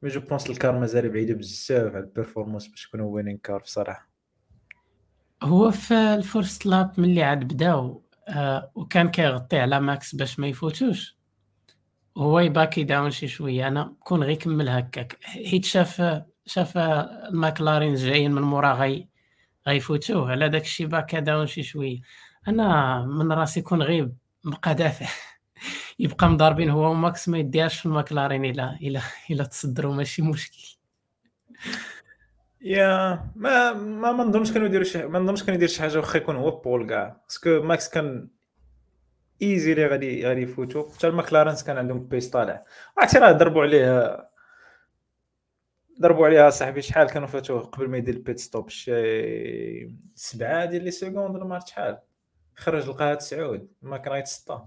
[0.02, 3.58] mais je pense ال car مازال بعيده بزاف على ال performance باش يكونوا winning car
[3.58, 4.08] بصراحة.
[5.42, 10.46] هو في ال first lap ملي عاد بداو آه، وكان كيغطي على ماكس باش ما
[10.46, 11.18] يفوتوش.
[12.16, 15.18] هو ي back ي down شي شوية أنا كون غير كمل هكاك.
[15.22, 19.08] حيت شاف شاف الماكلارين جايين من مورا غي
[19.68, 22.00] غيفوتوه على داك الشي back ا down شي شوية.
[22.48, 24.12] أنا من راسي كون غير
[24.44, 25.06] بقى دافع
[25.98, 30.76] يبقى مضاربين هو وماكس ما يديهاش في الماكلارين الا الا الا تصدروا ماشي مشكل.
[32.60, 36.16] yeah ما ما ما نظنش كانوا يديروا شي ما نظنش كانوا يدير شي حاجة واخا
[36.18, 37.20] يكون هو pole كاع.
[37.28, 38.28] parce que ماكس كان
[39.42, 42.64] easy لي غادي غادي يفوتوا حتى الماكلارنز كان عندهم pace طالع
[42.98, 44.16] عرفتي راه ضربوا عليه
[46.00, 48.92] ضربوا عليها صاحبي شحال كانوا فاتوه قبل ما يدير ال pit stop شي
[50.14, 51.98] سبعة ديال les secondes ولا ما شحال.
[52.56, 54.64] خرج لقاها تسعود ما كان غيتسطى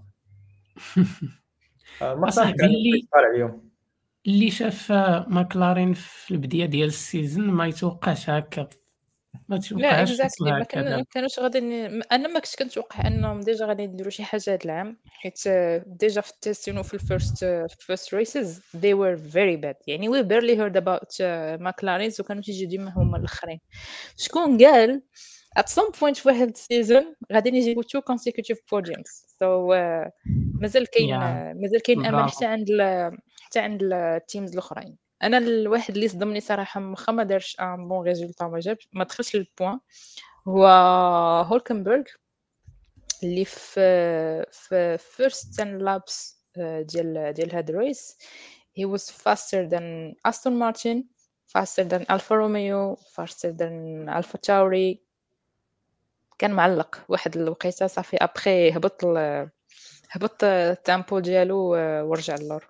[2.02, 3.70] آه، ما أصاحبي كان اللي- اليوم
[4.28, 4.92] اللي شاف
[5.28, 8.70] ماكلارين في البداية ديال ال saison ما يتوقعش هكا.
[9.50, 11.60] ما لا توقعش exactly ما كان- كانوش غادي
[12.12, 16.22] أنا ما كنتش كنتوقع أنهم ديجا غادي يديروا شي حاجة هذا العام حيت آه، ديجا
[16.22, 17.46] في ال testing وفي ال first
[17.80, 19.76] first races they were very bad.
[19.88, 21.22] يعني we barely heard about
[21.62, 23.60] ماكلارينز وكانوا تيجي ديما هما الأخرين.
[24.18, 25.02] شكون قال
[25.60, 29.26] at some point في واحد season غادي two consecutive podiums.
[29.40, 30.12] So uh,
[30.62, 31.14] مازال كاين.
[31.14, 32.30] آه، مازال كاين أمل.
[32.32, 32.68] حتى عند
[33.42, 34.98] حتى عند ال teams الأخرين.
[35.24, 38.88] أنا الواحد اللي صدمني صراحة واخا ما دارش un bon résultat ما جابش.
[38.94, 39.80] ما دخلش لل points
[40.48, 40.66] هو
[41.48, 42.04] هولكنبرغ
[43.24, 44.46] اللي في
[44.98, 44.98] في
[45.60, 48.18] 10 laps آه، ديال ديال هاد ال race
[48.80, 51.04] he was faster than Aston Martin
[51.48, 55.07] faster than Alfa Romeo faster than Alfa Tauri.
[56.38, 58.18] كان معلق واحد الوقيته صافي.
[58.18, 59.50] ابخي هبط ال-
[60.12, 62.68] هبط ال tempo ديالو آه، ورجع للور.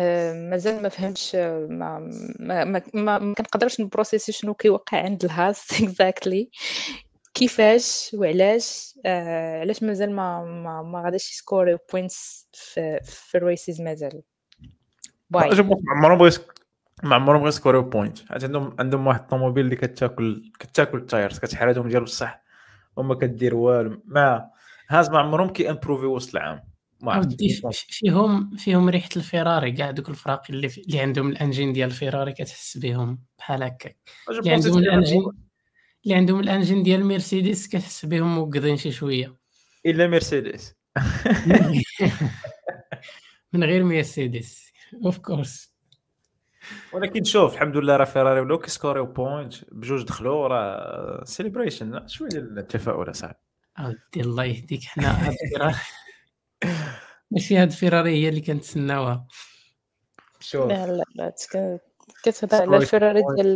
[0.00, 1.98] آه، مازال ما فهمتش آه، ما
[2.40, 2.82] ما ما,
[3.18, 6.50] ما, كنقدرش ن process ي شنو كيوقع عند الهاس exactly
[7.34, 13.38] كيفاش وعلاش آه علاش مازال ما ما, ما غاديش ي score ي points في, في
[13.38, 14.22] ال races مازال؟
[15.30, 15.50] باي
[15.88, 16.61] عمرهم بغا ي sc-
[17.02, 21.05] ما عمرهم غي score يو point حيت عندهم عندهم واحد الطوموبيل اللي كتاكل كتاكل ال
[21.05, 22.42] tyres كتحرادهم ديال بصح.
[22.96, 24.02] وما كدير والو.
[24.04, 24.50] ما
[24.88, 26.62] هاز ما عمرهم كي improve ي وسط العام.
[27.00, 27.36] ما عرفت.
[27.88, 32.78] فيهم فيهم ريحة الفيراري كاع دوك الفراق اللي اللي عندهم ال engine ديال الفيراري كتحس
[32.78, 33.96] بهم بحال هكاك.
[34.28, 35.22] اللي عندهم ال engine
[36.04, 39.36] اللي عندهم ال engine ديال مرسيدس كتحس بهم موقدين شي شوية.
[39.86, 40.74] إلا مرسيدس.
[43.52, 44.72] من غير مرسيدس.
[45.04, 45.71] of course
[46.92, 52.08] ولكن شوف الحمد لله راه فيراري ولاو كي score يو point بجوج دخلوا راه celebration
[52.08, 53.38] شوية ديال التفاؤل اصاحبي
[53.78, 55.16] اودي الله يهديك حنا.
[57.30, 59.26] ماشي هاد فيراري هي اللي كنتسناوها.
[60.40, 60.66] شوف.
[60.66, 61.32] لا لا لا
[62.22, 63.54] كتهضر على الفيراري ديال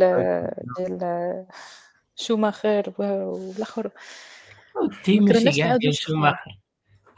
[0.77, 1.45] ديال
[2.15, 3.89] شوماخر والآخر.
[4.75, 6.59] ودي ماشي كاع ديال شوماخر.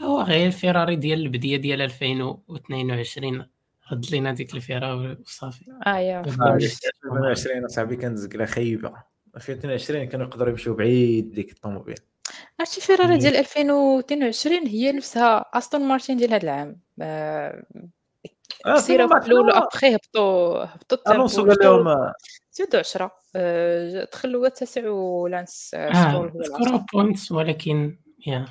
[0.02, 3.50] هو غير الفيراري ديال البديه ديال 2022
[3.92, 5.66] رد لينا ديك الفيراري وصافي.
[5.88, 8.94] آه يا 2022 أصاحبي كانت زقله خايبة.
[9.36, 11.96] 2022 كانوا يقدروا يمشيو بعيد ديك الطوموبيل.
[12.60, 16.80] عرفتي فيراري ديال 2022 هي نفسها أستون مارتين ديال هذا العام.
[17.02, 17.64] آه،
[18.78, 22.14] كثيرة في الأول ابخي هبطوا هبطوا ألونسو قال لهم
[22.52, 23.12] زادوا 10
[24.12, 28.46] دخلوا التاسع ولانس سكور هو بوينتس ولكن يا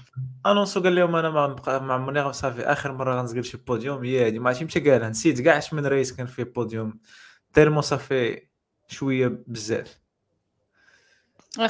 [0.47, 4.39] الونسو قال لهم أنا ما ما عمرني صافي اخر مره غنزقل شي بوديوم هي هذه
[4.39, 7.01] ما عرفتش متى قالها نسيت كاع من رئيس كان فيه بوديوم
[7.53, 8.49] تيرمو صافي
[8.89, 10.01] شوية بزاف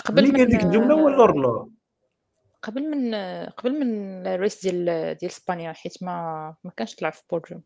[0.05, 1.69] قبل من ديك الجمله ولا لور
[2.63, 3.15] قبل من
[3.51, 4.85] قبل من الريس ديال
[5.15, 7.63] ديال اسبانيا حيت ما ما كانش طلع في بوديوم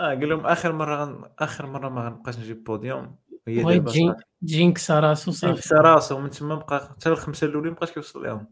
[0.00, 1.30] آه قال لهم اخر مره غن...
[1.38, 3.16] اخر مره ما غنبقاش نجيب بوديوم
[3.48, 4.14] هي دابا jin...
[4.44, 8.46] jinx راسو صافي jinx راسو من تما بقى حتى الخمسه الاولين مابقاش كيوصل لهم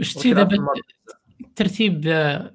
[0.00, 0.66] شتي دابا
[1.40, 2.00] الترتيب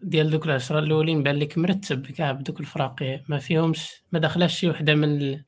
[0.02, 4.70] ديال دوك العشرة الأولين بأن لك مرتب كاع بدوك الفراقي ما فيهمش ما دخلاش شي
[4.70, 5.40] وحدة من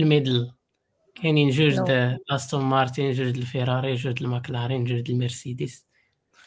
[0.00, 0.52] ال middle.
[1.14, 5.86] كاينين جوج د أستون مارتين جوج الفيراري جوج الماكلارين جوج المرسيدس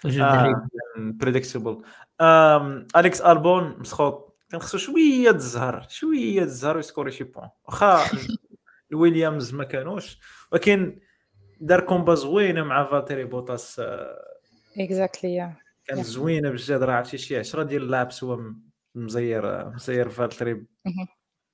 [0.05, 1.81] وجوج آه predictable
[2.95, 4.37] أليكس ألبون مسخوط.
[4.49, 7.49] كان خصو شوية الزهر شوية الزهر ويسكوري شي points.
[7.67, 7.99] واخا
[8.91, 10.19] الويليامز ما كانوش.
[10.51, 10.99] ولكن
[11.61, 13.81] دار combat زوينه مع فالتيري بوتاس
[14.79, 15.53] exactly
[15.85, 18.39] كانت زوينة بجد راه عرفتي شي 10 ديال ال laps هو
[18.95, 20.65] مزير مزير فالتيري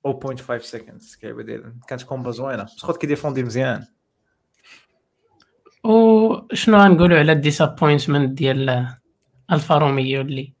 [0.08, 2.62] 0.5 seconds كيبدا كانت combat زوينة.
[2.62, 3.84] مسخوط كيديفوندي مزيان.
[5.84, 8.86] وشنو غنقولوا على ال disappointment ديال
[9.52, 10.52] الفا روميو اللي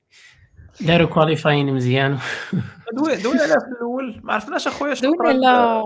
[0.80, 2.18] داروا qualifying مزيان؟
[2.96, 4.20] دوي دوي على في الأول.
[4.24, 5.82] ما عرفناش أخويا شنو دوي على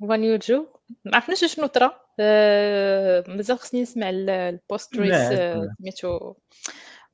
[0.00, 0.66] غوانيو جو
[1.04, 1.86] ما عرفناش شنو طرا.
[1.86, 2.07] أه
[3.28, 5.14] مازال خصني نسمع ال post race
[5.78, 6.34] سميتو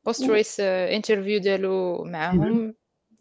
[0.05, 2.75] post race interview ديالو معاهم.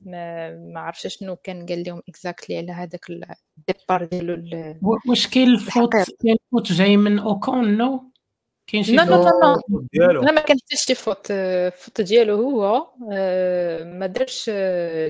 [0.06, 5.48] ما ما عرفتش شنو كان قال لهم exactly على هذاك ال départ ديالو واش كاين
[5.48, 8.13] ال faute كاين ال faute جاي من اوكون no؟
[8.68, 9.16] كاين شي لا لا
[9.94, 14.50] لا لا ما كان حتى شي faute ال faute ديالو هو آه، ما دارش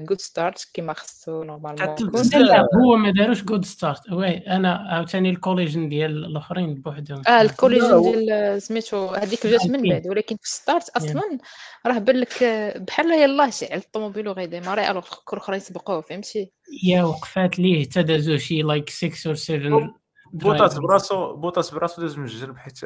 [0.07, 1.95] good start كيما خصو normalement
[2.33, 7.21] لا هو ما داروش good start oui أنا عاوتاني ال collision ديال الأخرين بوحدهم.
[7.27, 11.37] آه ال collision ديال سميتو هذيك جات من بعد ولكن في start أصلا
[11.85, 12.43] راه بان لك
[12.87, 16.51] بحال يلاه شعل الطوموبيل وغيديماري alors الاخرين سبقوه فهمتي؟
[16.83, 20.02] yeah وقفات ليه؟ حتى دازو شي like 6 or 7
[20.33, 22.79] بوطاس براسو بوطاس براسو داز من الجنب حيت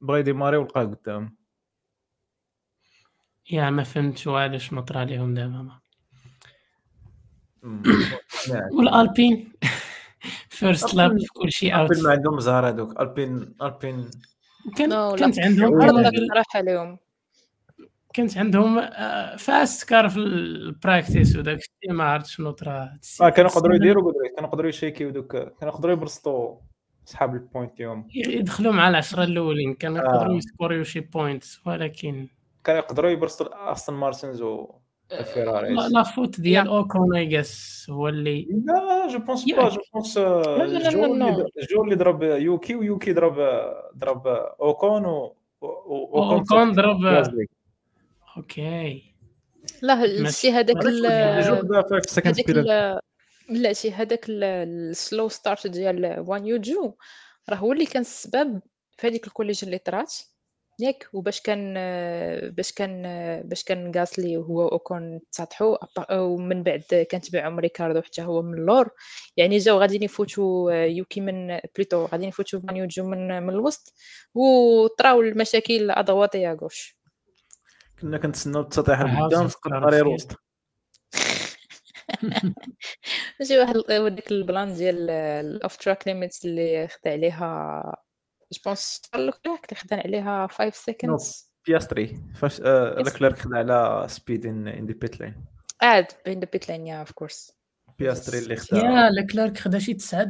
[0.00, 1.36] بغا يديماري ولقاه قدام.
[3.50, 5.78] yeah ما فهمتش والو شنو طرا ليهم دابا
[8.78, 9.52] والألبين.
[10.48, 14.10] first lap في كل شيء out البين ما عندهم زهر هذوك البين ألبين.
[14.76, 15.82] كان كانت عندهم
[16.56, 16.98] اليوم
[18.14, 18.90] كانت عندهم
[19.36, 22.98] fast car في ال practice وداك الشيء ما عرفت شنو طرا.
[23.22, 25.36] آه كانوا يقدروا يديروا كانوا يقدروا يشيكيو دوك.
[25.36, 26.56] كانوا يقدروا يبرسطوا
[27.06, 28.08] صحاب البوينت يوم.
[28.14, 30.36] يدخلوا مع العشرة الأولين كانوا يقدروا آه.
[30.36, 32.28] يسكوريو شي بوينتس ولكن
[32.64, 34.68] كانوا يقدروا يبرسطوا أستون مارتنز و
[35.12, 40.18] الفيراري لا فوت ديال أوكون اي جاس هو اللي لا جو بونس با جو بونس
[41.70, 43.34] جو اللي ضرب يوكي ويوكي ضرب
[43.98, 47.24] ضرب أوكون و أوكون ضرب
[48.36, 49.02] أوكي.
[49.82, 50.76] لا الشيء هذاك
[52.26, 53.02] هذاك
[53.48, 56.94] لا شي هذاك ال slow start ديال غوانيو جو
[57.50, 58.60] راه هو اللي كان السبب
[58.98, 60.14] في هذيك ال collision اللي طرات.
[60.78, 61.74] ياك وباش كان
[62.50, 63.02] باش كان
[63.44, 65.76] باش كان غاسلي هو أوكون تسطحوا
[66.12, 68.90] ومن بعد كان تبعهم ريكاردو حتى هو من اللور.
[69.36, 73.94] يعني جاو غاديين يفوتوا يوكي من بليتو غاديين يفوتوا غوانيو جو من من الوسط
[74.34, 76.98] وطراو المشاكل à droite et à gauche.
[78.00, 80.36] كنا كنتسناو التسطيح قدام في الطريق الوسط.
[83.40, 83.74] ماشي واحد
[84.14, 87.82] ديك البلان ديال الاوف تراك ليميتس اللي خدا عليها
[88.52, 94.68] جو بونس لوك اللي خدا عليها؟ 5 سيكندز بياستري فاش لكليرك خدا على سبيد ان
[94.68, 95.44] ان دي بيت لين
[95.82, 97.52] اد بين ذا بيت لين يا اوف كورس
[97.98, 98.76] بياستري اللي خدا.
[98.78, 100.24] يا لكلارك خدا شي 9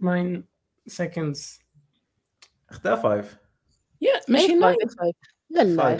[0.00, 0.42] 9
[0.86, 1.58] سكندز
[2.70, 3.38] خدا 5
[4.00, 4.76] yeah ماشي 9
[5.50, 5.98] لا لا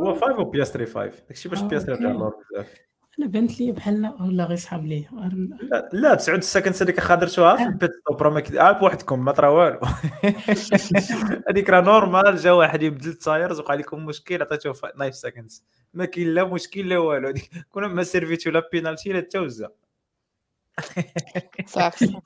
[0.00, 1.94] هو 5 وبياستري 5 داكشي باش بياستري.
[1.94, 2.87] رجع اللور بزاف.
[3.18, 5.04] أنا بانت لي بحال ولا غير صحاب لي
[5.60, 5.88] لا.
[5.92, 9.48] لا 9 ال second هذيك خاطرتوها في ال pit stop راه عارف بوحدكم ما طرا
[9.48, 9.80] والو.
[11.50, 15.50] هذيك راه normal جا واحد يبدل ال tires وقع لكم مشكل عطيتوه 9 second
[15.94, 17.28] ما كاين لا مشكل لا والو.
[17.28, 19.70] هذيك كنا ما سيرفيتو لا بينالتي لا التوزة.
[21.66, 21.66] صافي.
[21.66, 22.20] صافي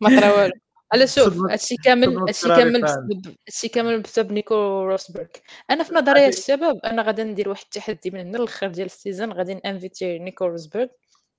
[0.00, 0.52] ما طرا والو.
[0.92, 2.82] على شوف هادشي كامل هادشي كامل.
[2.82, 5.26] بسبب هادشي كامل بسبب نيكو روسبرغ.
[5.70, 8.93] أنا في نظري يا الشباب أنا غادي ندير واحد التحدي من هنا للاخر ديال ال
[8.93, 10.86] saison غادي نانفيتي نيكو روسبرغ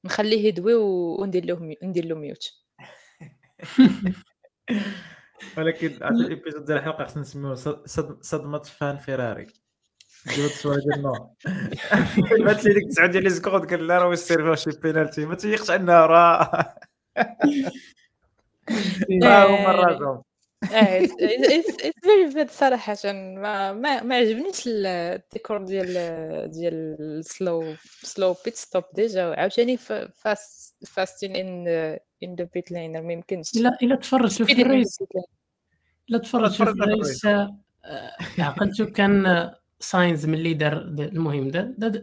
[0.06, 2.44] نخليه يدوي وندير له ندير له mute.
[5.58, 9.48] ولكن عاد ال épisode ديال الحلقة خصنا نسميوه صد- صد- صدمة فان فيراري
[10.26, 11.30] ديروا التصويره ديال النور
[12.46, 15.36] بات لي ديك 9 ديال les secondes قال لا راه واش سيرفيو شي بينالتي ما
[15.36, 16.76] تيقش عندنا راه
[22.04, 25.88] very bad صراحة ما ما, ما عجبنيش ال- الديكور ديال
[26.52, 29.78] ديال ال slow slow pit stop déjà وعاوتاني
[30.14, 31.68] fast fasting in
[32.24, 33.58] in the pit lane ما يمكنش.
[33.58, 35.30] إلا إلا تفرجتوا في Speeding in the ال race pit lane.
[36.10, 37.58] إلا تفرجتوا في ال race آه،
[38.40, 41.48] عقلتو كان ساينز ملي دار المهم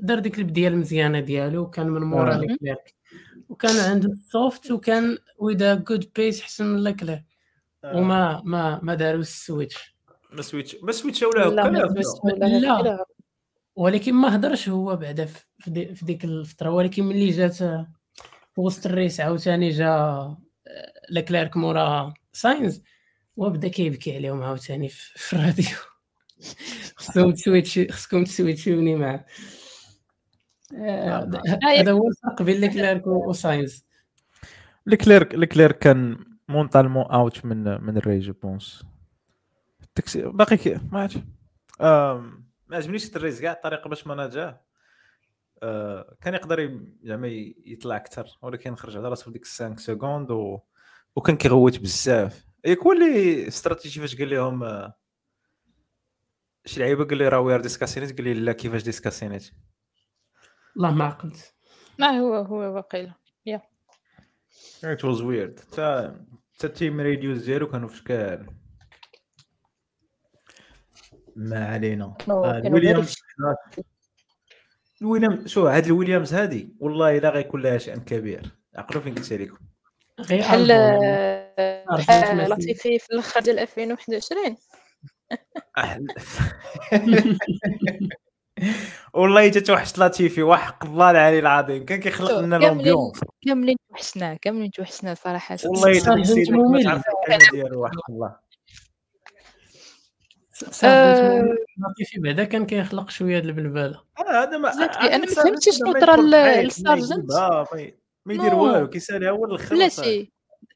[0.03, 2.77] دار ديك البديه المزيانة ديالو وكان من مورا آه.
[3.49, 7.25] وكان عنده ال soft وكان و the good pace احسن من ليكليرك
[7.85, 9.97] وما ما ما داروش ال switch
[10.33, 12.79] ما switch ما سويتشاو له لا ما هكا لا.
[12.81, 13.05] ولا.
[13.77, 17.93] ولكن ما هضرش هو بعدا في في دي- في ديك الفترة ولكن ملي جات آه،
[18.55, 20.37] في وسط ال race عاوتاني جا آه،
[21.11, 22.83] لكليرك مورا ساينز
[23.37, 25.67] وبدا كيبكي عليهم عاوتاني في في الراديو
[26.97, 29.25] خصكم تسويتشي خصكم تسويتشوني معاه آه، آه.
[31.81, 33.87] هذا هو الفرق بين لكليرك و- وساينز
[34.87, 36.17] لكليرك لكليرك كان
[36.49, 38.85] مونطالمون أوت من من الري جو بونس
[39.83, 41.21] التكسي باقي كي ما عرفتش
[42.69, 44.61] ما عجبنيش الريس كاع الطريقة باش مناجاه
[45.63, 47.29] آه، كان يقدر زعما
[47.67, 50.59] يطلع أكثر ولكن خرج على راسو في ديك 5 سكوند و...
[51.17, 52.47] وكان كيغوت بزاف.
[52.65, 54.95] ياك هو اللي استراتيجي فاش قال لهم آه،
[56.65, 59.51] شي لعيبة قال لي راه we're discussing it؟ قال لي لا كيفاش discussing it؟
[60.77, 61.55] والله ما عقلت.
[61.99, 63.13] ما هو هو واقيلا
[64.85, 65.71] It was weird.
[65.77, 66.17] تا
[66.59, 68.47] تا ال team radios ديالو كانوا في شكال.
[71.37, 72.17] ما علينا.
[72.31, 73.07] آه، الويليام
[75.47, 78.57] شو هاد الويليامز هادي والله إلا غيكون لها شأن كبير.
[78.77, 79.59] عقلوا فين قلت لكم
[80.21, 80.41] غير
[81.99, 84.57] بحال لطيفي في الأخر ديال 2021
[85.81, 86.07] أحل-
[89.15, 91.85] والله حتى توحشت لطيفي وحق الله العلي العظيم.
[91.85, 95.57] كان كيخلق لنا لومبيونس كاملين توحشنا كاملين توحشنا صراحة.
[95.65, 95.91] والله
[96.21, 96.83] السيد ما.
[96.83, 97.03] تعرف
[97.53, 98.37] ديالو وحق الله.
[100.85, 101.55] آه.
[101.79, 106.17] لطيفي بعدا كان كيخلق شوية د البلباله أنا هذا ما أنا ما فهمتش شنو طرا
[106.17, 107.33] للسارجنت.
[108.27, 108.55] ما يدير.
[108.55, 110.33] والو كيساليها هو الآخر بلاتي.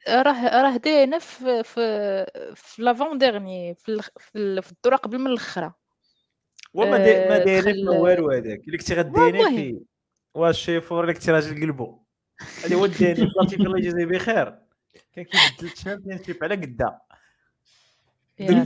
[0.08, 5.18] راه راه داينه في في في لافون ديرني في الخ- في ال- في الدوره قبل
[5.18, 5.72] من الأخرى.
[6.74, 8.68] وما داير ما آه، داير دخل- ما والو هذاك.
[8.68, 9.50] الا كنتي غديني والله.
[9.56, 9.80] في
[10.34, 11.98] واش شيفور الا كنتي راجل قلبو.
[12.64, 14.58] هذا هو الداني لطيف الله يجازيه بخير.
[15.14, 16.98] كان كيبدل الشامبيونشيب على قدا.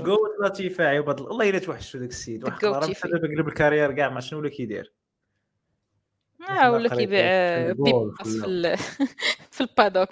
[0.04, 2.44] قوت لطيفه عباد الله إلا توحشوا داك السيد.
[2.44, 4.92] واحد دابا قلب الكارير كاع ما شنو ولا كيدير.
[6.50, 8.76] آه ولا كيبيع في بيباس في
[9.54, 10.10] في البادوك.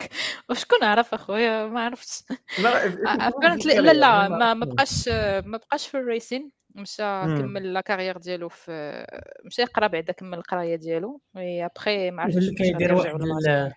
[0.51, 2.23] وشكون عرف أخويا؟ ما عرفتش.
[2.59, 5.09] لا لا ما بقاش
[5.45, 6.51] ما بقاش في الريسين.
[6.75, 7.41] مشى مم.
[7.41, 9.05] كمل لا كارير ديالو في
[9.45, 13.73] مشى يقرا بعدا كمل القرايه ديالو وي ابخي ما عرفتش كيدير واحد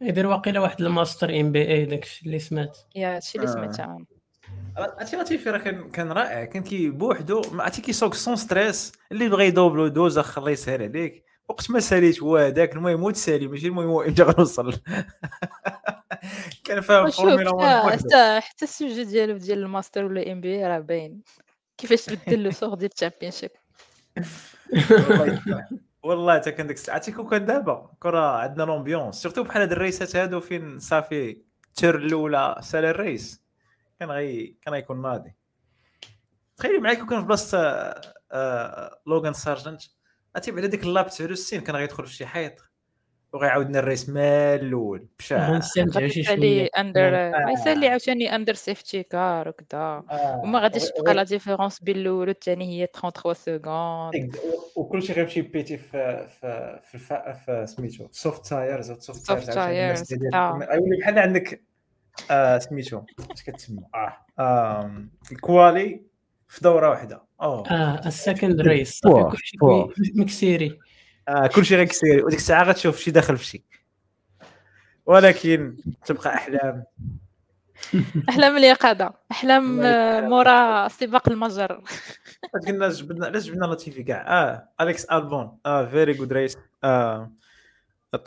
[0.00, 3.52] يدير واقيلا واحد الماستر ام بي اي داكشي اللي سمعت يا هادشي اللي آه.
[3.52, 3.98] سمعتها
[4.76, 9.28] عرفتي لطيفي راه كان كان رائع كان كي بوحدو ما عرفتي كيسوق سون ستريس اللي
[9.28, 13.46] بغى يدوبلو دوز اخ الله يسهل عليك وقت ما ساليت هو هذاك المهم هو تسالي
[13.46, 14.72] ماشي المهم هو إمتى غنوصل
[16.64, 18.04] كان فاهم وشوف فورمولا 1 حتى.
[18.04, 21.22] حتى حتى السوجي ديالو ديال الماستر ولا ام بي راه باين
[21.78, 23.50] كيفاش تبدل له سوغ ديال الشامبيونشيب؟
[26.02, 26.94] والله حتى كان ديك الساعة.
[26.94, 31.42] عرفتي كون كان دابا كون راه عندنا لومبيونس سيرتو بحال هاد الريسات هادو فين صافي
[31.74, 33.42] تير الأولى سال الريس
[34.00, 35.34] كان غي كان غيكون ناضي.
[36.56, 37.58] تخيلي معايا كون كان في بلاصة
[38.32, 39.82] آه، لوغان سارجنت
[40.36, 42.67] عرفتي بعدا ديك اللاب 69 كان غيدخل في شي حيط.
[43.32, 45.06] وغيعاودنا الريس من الأول.
[45.18, 47.30] بشع غنستمتعوا شي غتبقى لي شوية اندر آه.
[47.30, 50.02] ما يسالي عاوتاني under safety car وكذا
[50.42, 54.36] وما غاديش تبقى la différence بين الأول والثاني هي 33 secondes
[54.76, 56.26] وكلشي غيمشي بيتي في
[56.90, 57.00] في
[57.46, 60.58] في سميتو soft tires soft tires Soft tires، آه.
[60.72, 61.62] يولي بحال عندك
[62.30, 63.82] آه سميتو اش كتسمى؟
[64.38, 64.90] آه
[65.32, 66.02] ال quali
[66.48, 67.22] في دورة واحدة.
[67.40, 69.56] آه ال second race كلشي.
[70.14, 70.78] مكسيري
[71.28, 73.64] آه كلشي غيكسيري وديك الساعة غتشوف شي داخل في شي
[75.06, 76.84] ولكن تبقى أحلام.
[78.28, 79.14] أحلام اليقظة.
[79.30, 79.80] أحلام
[80.28, 81.82] مورا سباق المجر.
[82.66, 84.42] قلنا جبدنا علاش جبنا لاتيفي كاع.
[84.42, 85.58] آه أليكس ألبون.
[85.66, 87.32] آه very good race آه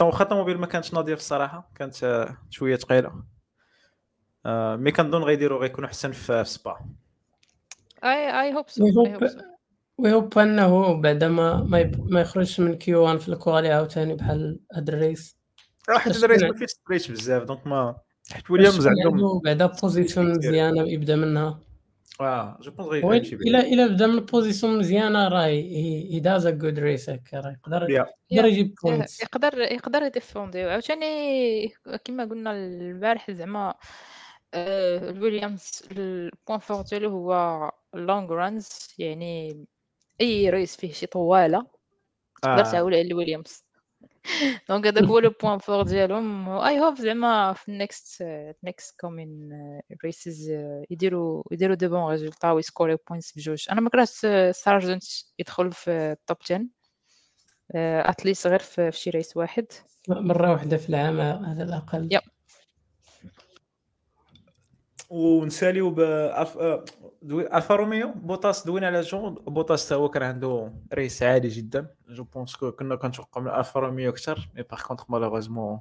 [0.02, 1.72] واخا الطوموبيل ما كانتش ناضية في الصراحة.
[1.76, 3.24] كانت آه، شوية ثقيله
[4.46, 6.78] آه mais كنظن غيديروا غيكونوا أحسن في في سبا.
[8.04, 9.06] I I hope so
[10.04, 12.12] we hope we hope انه بعدا ما ما, يب...
[12.12, 15.38] ما يخرجش من Q1 في ال quali عاوتاني بحال هاد ال race.
[15.90, 17.96] واحد باش ال race ما فيهش straights بزاف donc ما
[18.32, 21.60] حيت ويليامز عندهم عنده بعدا position مزيانة يبدا منها.
[22.22, 26.46] آه je pense oui- غيمشي الا إلا بدا من ال position مزيانة راه he does
[26.46, 27.90] a good race هكا راه يقدر.
[28.32, 30.62] يقدر يجيب points يقدر يقدر يديفوندي.
[30.64, 31.74] عاوتاني
[32.06, 33.74] كما قلنا البارح زعما
[34.54, 38.70] الويليامز ال point fort ديالو هو ال long runs
[39.00, 39.66] يعني
[40.22, 41.68] أي race فيه شي طوالة
[42.42, 42.72] تقدر آه.
[42.72, 43.66] تعول على الويليامز
[44.70, 46.50] donc هذاك هو le point fort ديالهم.
[46.50, 48.24] I hope زعما في ال next
[48.64, 49.50] next coming
[50.06, 50.52] races
[50.90, 53.66] يديروا يديروا دو بون ريزولتا ويسكوريو points بجوج.
[53.72, 55.04] أنا ما كرهتش سارجنت
[55.40, 56.66] يدخل في ال top 10
[58.10, 59.66] at least غير في في شي race واحد.
[60.10, 62.10] مرة واحدة في العام على الأقل.
[62.12, 62.22] yep.
[65.12, 66.86] ونساليو آه،
[67.22, 67.56] دوي...
[67.56, 68.12] ألفا روميو.
[68.12, 69.34] بوطاس دوينا على جون.
[69.34, 71.88] بوطاس تا هو كان عنده race عالي جدا.
[72.10, 75.80] je pense que كنا كنتوقع من ألفا روميو أكثر mais par contre malheureusement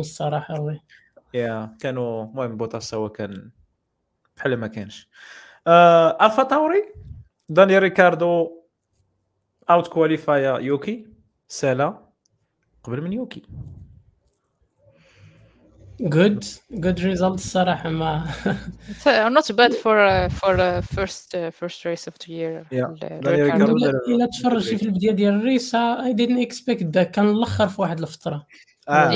[0.00, 0.80] الصراحه oui
[1.34, 3.50] يا كانوا المهم بوطاس هو كان
[4.36, 5.08] بحال ما كانش.
[5.66, 6.92] آه ألفا تاوري.
[7.48, 8.62] داني ريكاردو
[9.70, 11.08] out كواليفايا يوكي.
[11.48, 11.98] سالا
[12.82, 13.42] قبل من يوكي.
[16.00, 18.24] good good result الصراحه ما
[19.04, 22.66] So, not bad for uh, for uh, first uh, first race of the year.
[24.08, 28.00] الا تفرجتي في البدايه ديال ال race I didn't expect ذاك كان الأخر في واحد
[28.00, 28.46] الفترة.
[28.88, 29.10] آه.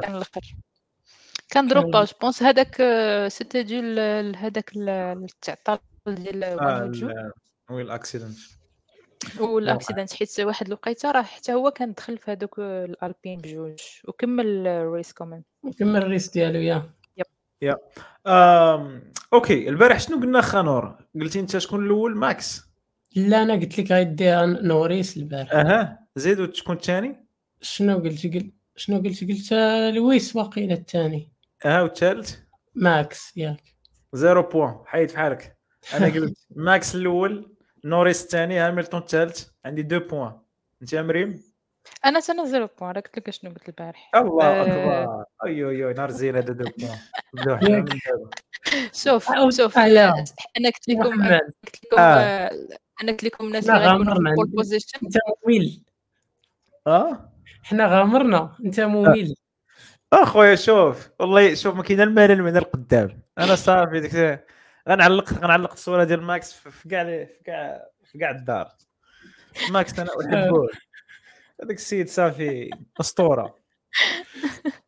[0.00, 0.40] كان الأخر.
[1.50, 2.76] كان دروبا جو بونس هذاك
[3.28, 7.32] سيتي دو ل- هذاك ال- التعطل ديال آه، وان جو ال-
[7.70, 8.36] وي الاكسيدنت
[9.40, 15.12] والاكسيدنت حيت واحد الوقيتة راه حتى هو كان دخل في هذوك الألبين بجوج وكمل الريس
[15.12, 15.42] كمان
[15.78, 17.78] كمل الريس ديالو يا.
[18.26, 19.02] آم،
[19.32, 22.62] أوكي البارح شنو قلنا خانور قلتي أنت شكون الأول؟ ماكس.
[23.16, 25.52] لا أنا قلت لك غيديها نوريس البارح.
[25.52, 27.26] أها زيد شكون الثاني؟
[27.60, 31.32] شنو قلتي؟ قلت شنو قلتي؟ قلت آه، لويس واقيلا الثاني.
[31.64, 32.36] أها والثالث؟
[32.74, 33.62] ماكس ياك.
[34.12, 35.56] zéro point حيد في حالك.
[35.94, 37.53] أنا قلت ماكس الأول.
[37.84, 39.48] نوريس الثاني هاميلتون الثالث.
[39.64, 40.32] عندي deux points.
[40.82, 41.42] انت يا مريم؟
[42.04, 42.90] أنا سنة zéro point.
[42.90, 44.10] راه قلت لك شنو قلت البارح.
[44.14, 44.62] الله آه.
[44.62, 45.24] أكبر.
[45.46, 45.94] أي أي أي.
[45.94, 46.98] نهار زين هذا deux points.
[48.92, 49.78] شوف شوف.
[49.78, 50.24] آه،.
[50.56, 51.22] أنا قلت لكم
[51.64, 52.02] قلت لكم آه.
[52.02, 52.50] آه،
[53.02, 55.16] أنا قلت لكم الناس اللي غيكونوا في أنت
[55.46, 55.82] ممل.
[56.86, 57.32] آه؟
[57.62, 58.56] حنا غامرنا.
[58.64, 59.34] أنت ممل.
[60.12, 61.10] اخويا شوف.
[61.20, 63.22] والله شوف ما كاين الملل من القدام.
[63.38, 64.44] أنا صافي ديك
[64.88, 68.72] غنعلق غنعلق الصورة ديال ماكس في كاع في كاع في كاع الدار.
[69.70, 70.68] ماكس أنا أحبه.
[71.62, 72.70] هذاك السيد صافي
[73.00, 73.58] أسطورة.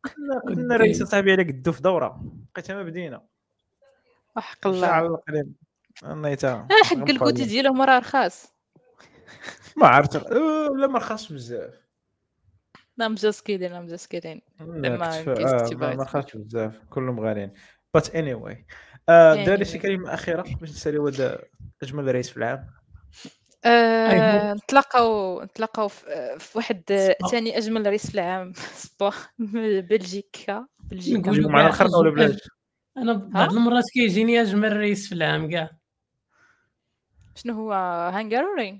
[0.05, 2.23] كنا كنا رئيس صاحبي على قدو في دورة.
[2.55, 3.27] بقيتها ما بدينا
[4.37, 5.53] وحق الله على القليل
[6.05, 8.53] أنا تا آه، حق الكوتي ديالهم راه رخاص.
[9.77, 10.17] ما عرفت.
[10.77, 11.87] لا ما رخصش بزاف.
[12.97, 14.65] لا مجاز كيدين لا مجاز كيدين آه،.
[14.65, 16.79] ما رخصش بزاف.
[16.91, 17.53] كلهم غاليين.
[17.95, 18.67] بات اني واي
[19.09, 19.79] داري شي.
[19.79, 21.43] كلمة أخيرة باش نسالي هذا
[21.83, 22.67] أجمل رئيس في العام؟
[23.65, 26.83] آه، نتلاقاو نتلاقاو في واحد.
[27.31, 28.53] ثاني أجمل race في العام.
[28.83, 29.13] سبا
[29.81, 30.67] بلجيكا.
[30.79, 31.31] بلجيكا.
[31.31, 32.39] نقول- معنا ولا بلاش؟
[32.97, 35.71] أنا بعض المرات كيجيني أجمل race في العام كاع.
[37.35, 37.73] شنو هو؟
[38.13, 38.79] هانغارورينغ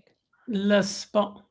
[0.49, 1.43] لا سبا.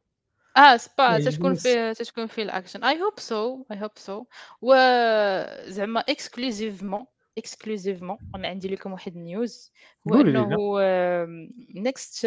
[0.58, 1.04] آه سبا.
[1.04, 1.56] يعني تتكون.
[1.56, 2.84] في تتكون في ال action.
[2.84, 4.26] I hope so I hope so
[4.62, 7.06] وزعما exclusivement
[7.38, 9.72] exclusivement أنا عندي لكم واحد ال news
[10.12, 10.22] هو.
[10.22, 10.76] انه
[11.76, 12.26] next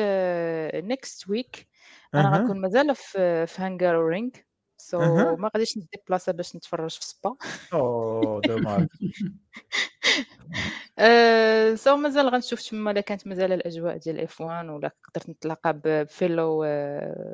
[0.74, 1.68] next week
[2.14, 2.38] أنا.
[2.38, 4.30] غنكون مازال في في هانغارورينغ
[4.76, 4.98] so.
[5.36, 7.36] ما غاديش نديبلاصا باش نتفرج في سبا
[7.72, 8.88] اوه dommage
[11.74, 16.64] so مازال غنشوف تما الا كانت مازال الاجواء ديال F1 ولا قدرت نتلاقى ب fellow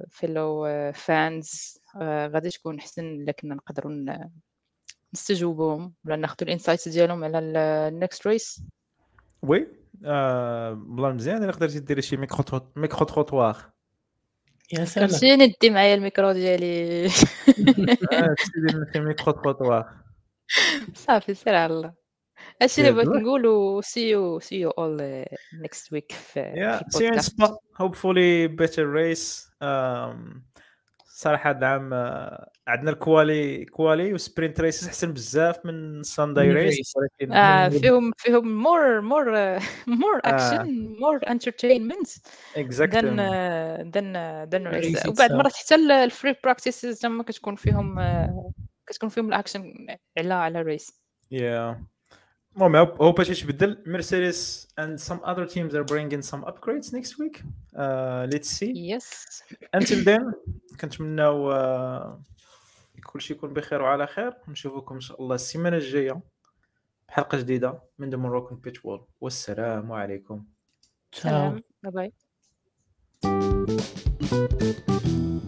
[0.09, 3.93] fellow fans غادي تكون احسن الا كنا نقدروا
[5.15, 8.63] نستجوبهم ولا ناخذوا ال insights ديالهم على ال next race
[9.43, 9.69] oui
[10.75, 13.57] بلا مزيان إلا قدرتي ديري شي micro micro-trottoir.
[14.73, 15.09] يا سلام.
[15.09, 17.03] كنمشي ندي معايا الميكرو ديالي.
[17.59, 18.35] دير
[18.93, 19.91] شي micro-trottoir.
[20.95, 21.95] صافي سير على الله.
[22.63, 23.09] هادشي اللي بغيت.
[23.09, 25.25] نقول see you see you all
[25.61, 27.39] next week في Yeah, في see you in
[28.19, 29.51] البودكاست
[31.27, 36.93] العام آه، عندنا ال quali quali و sprint races أحسن بزاف من Sunday race.
[36.97, 39.25] ولكن آه فيهم فيهم more more
[39.87, 40.29] more آه.
[40.29, 42.09] action more entertainment
[42.57, 45.35] exactly than than than race وبعد itself.
[45.35, 48.53] مرات حتى ال free practices تما كتكون فيهم آه،
[48.87, 49.73] كتكون فيهم الاكشن
[50.19, 51.05] على على الريس
[51.35, 51.94] Yeah.
[52.57, 53.83] المهم hope هادشي يتبدل.
[53.87, 57.43] مرسيدس and some other teams are bringing some upgrades next week.
[57.77, 58.73] Uh, let's see.
[58.77, 59.43] yes
[59.77, 60.33] Until then
[60.81, 62.07] كنتمناو uh,
[63.07, 64.35] كلشي يكون بخير وعلى خير.
[64.49, 66.21] نشوفكم إن شاء الله السيمانة الجاية
[67.09, 70.45] بحلقة جديدة من the Moroccan Pit Wall والسلام عليكم.
[71.13, 71.63] تشاو سلام.
[71.83, 72.13] bye
[73.23, 75.45] bye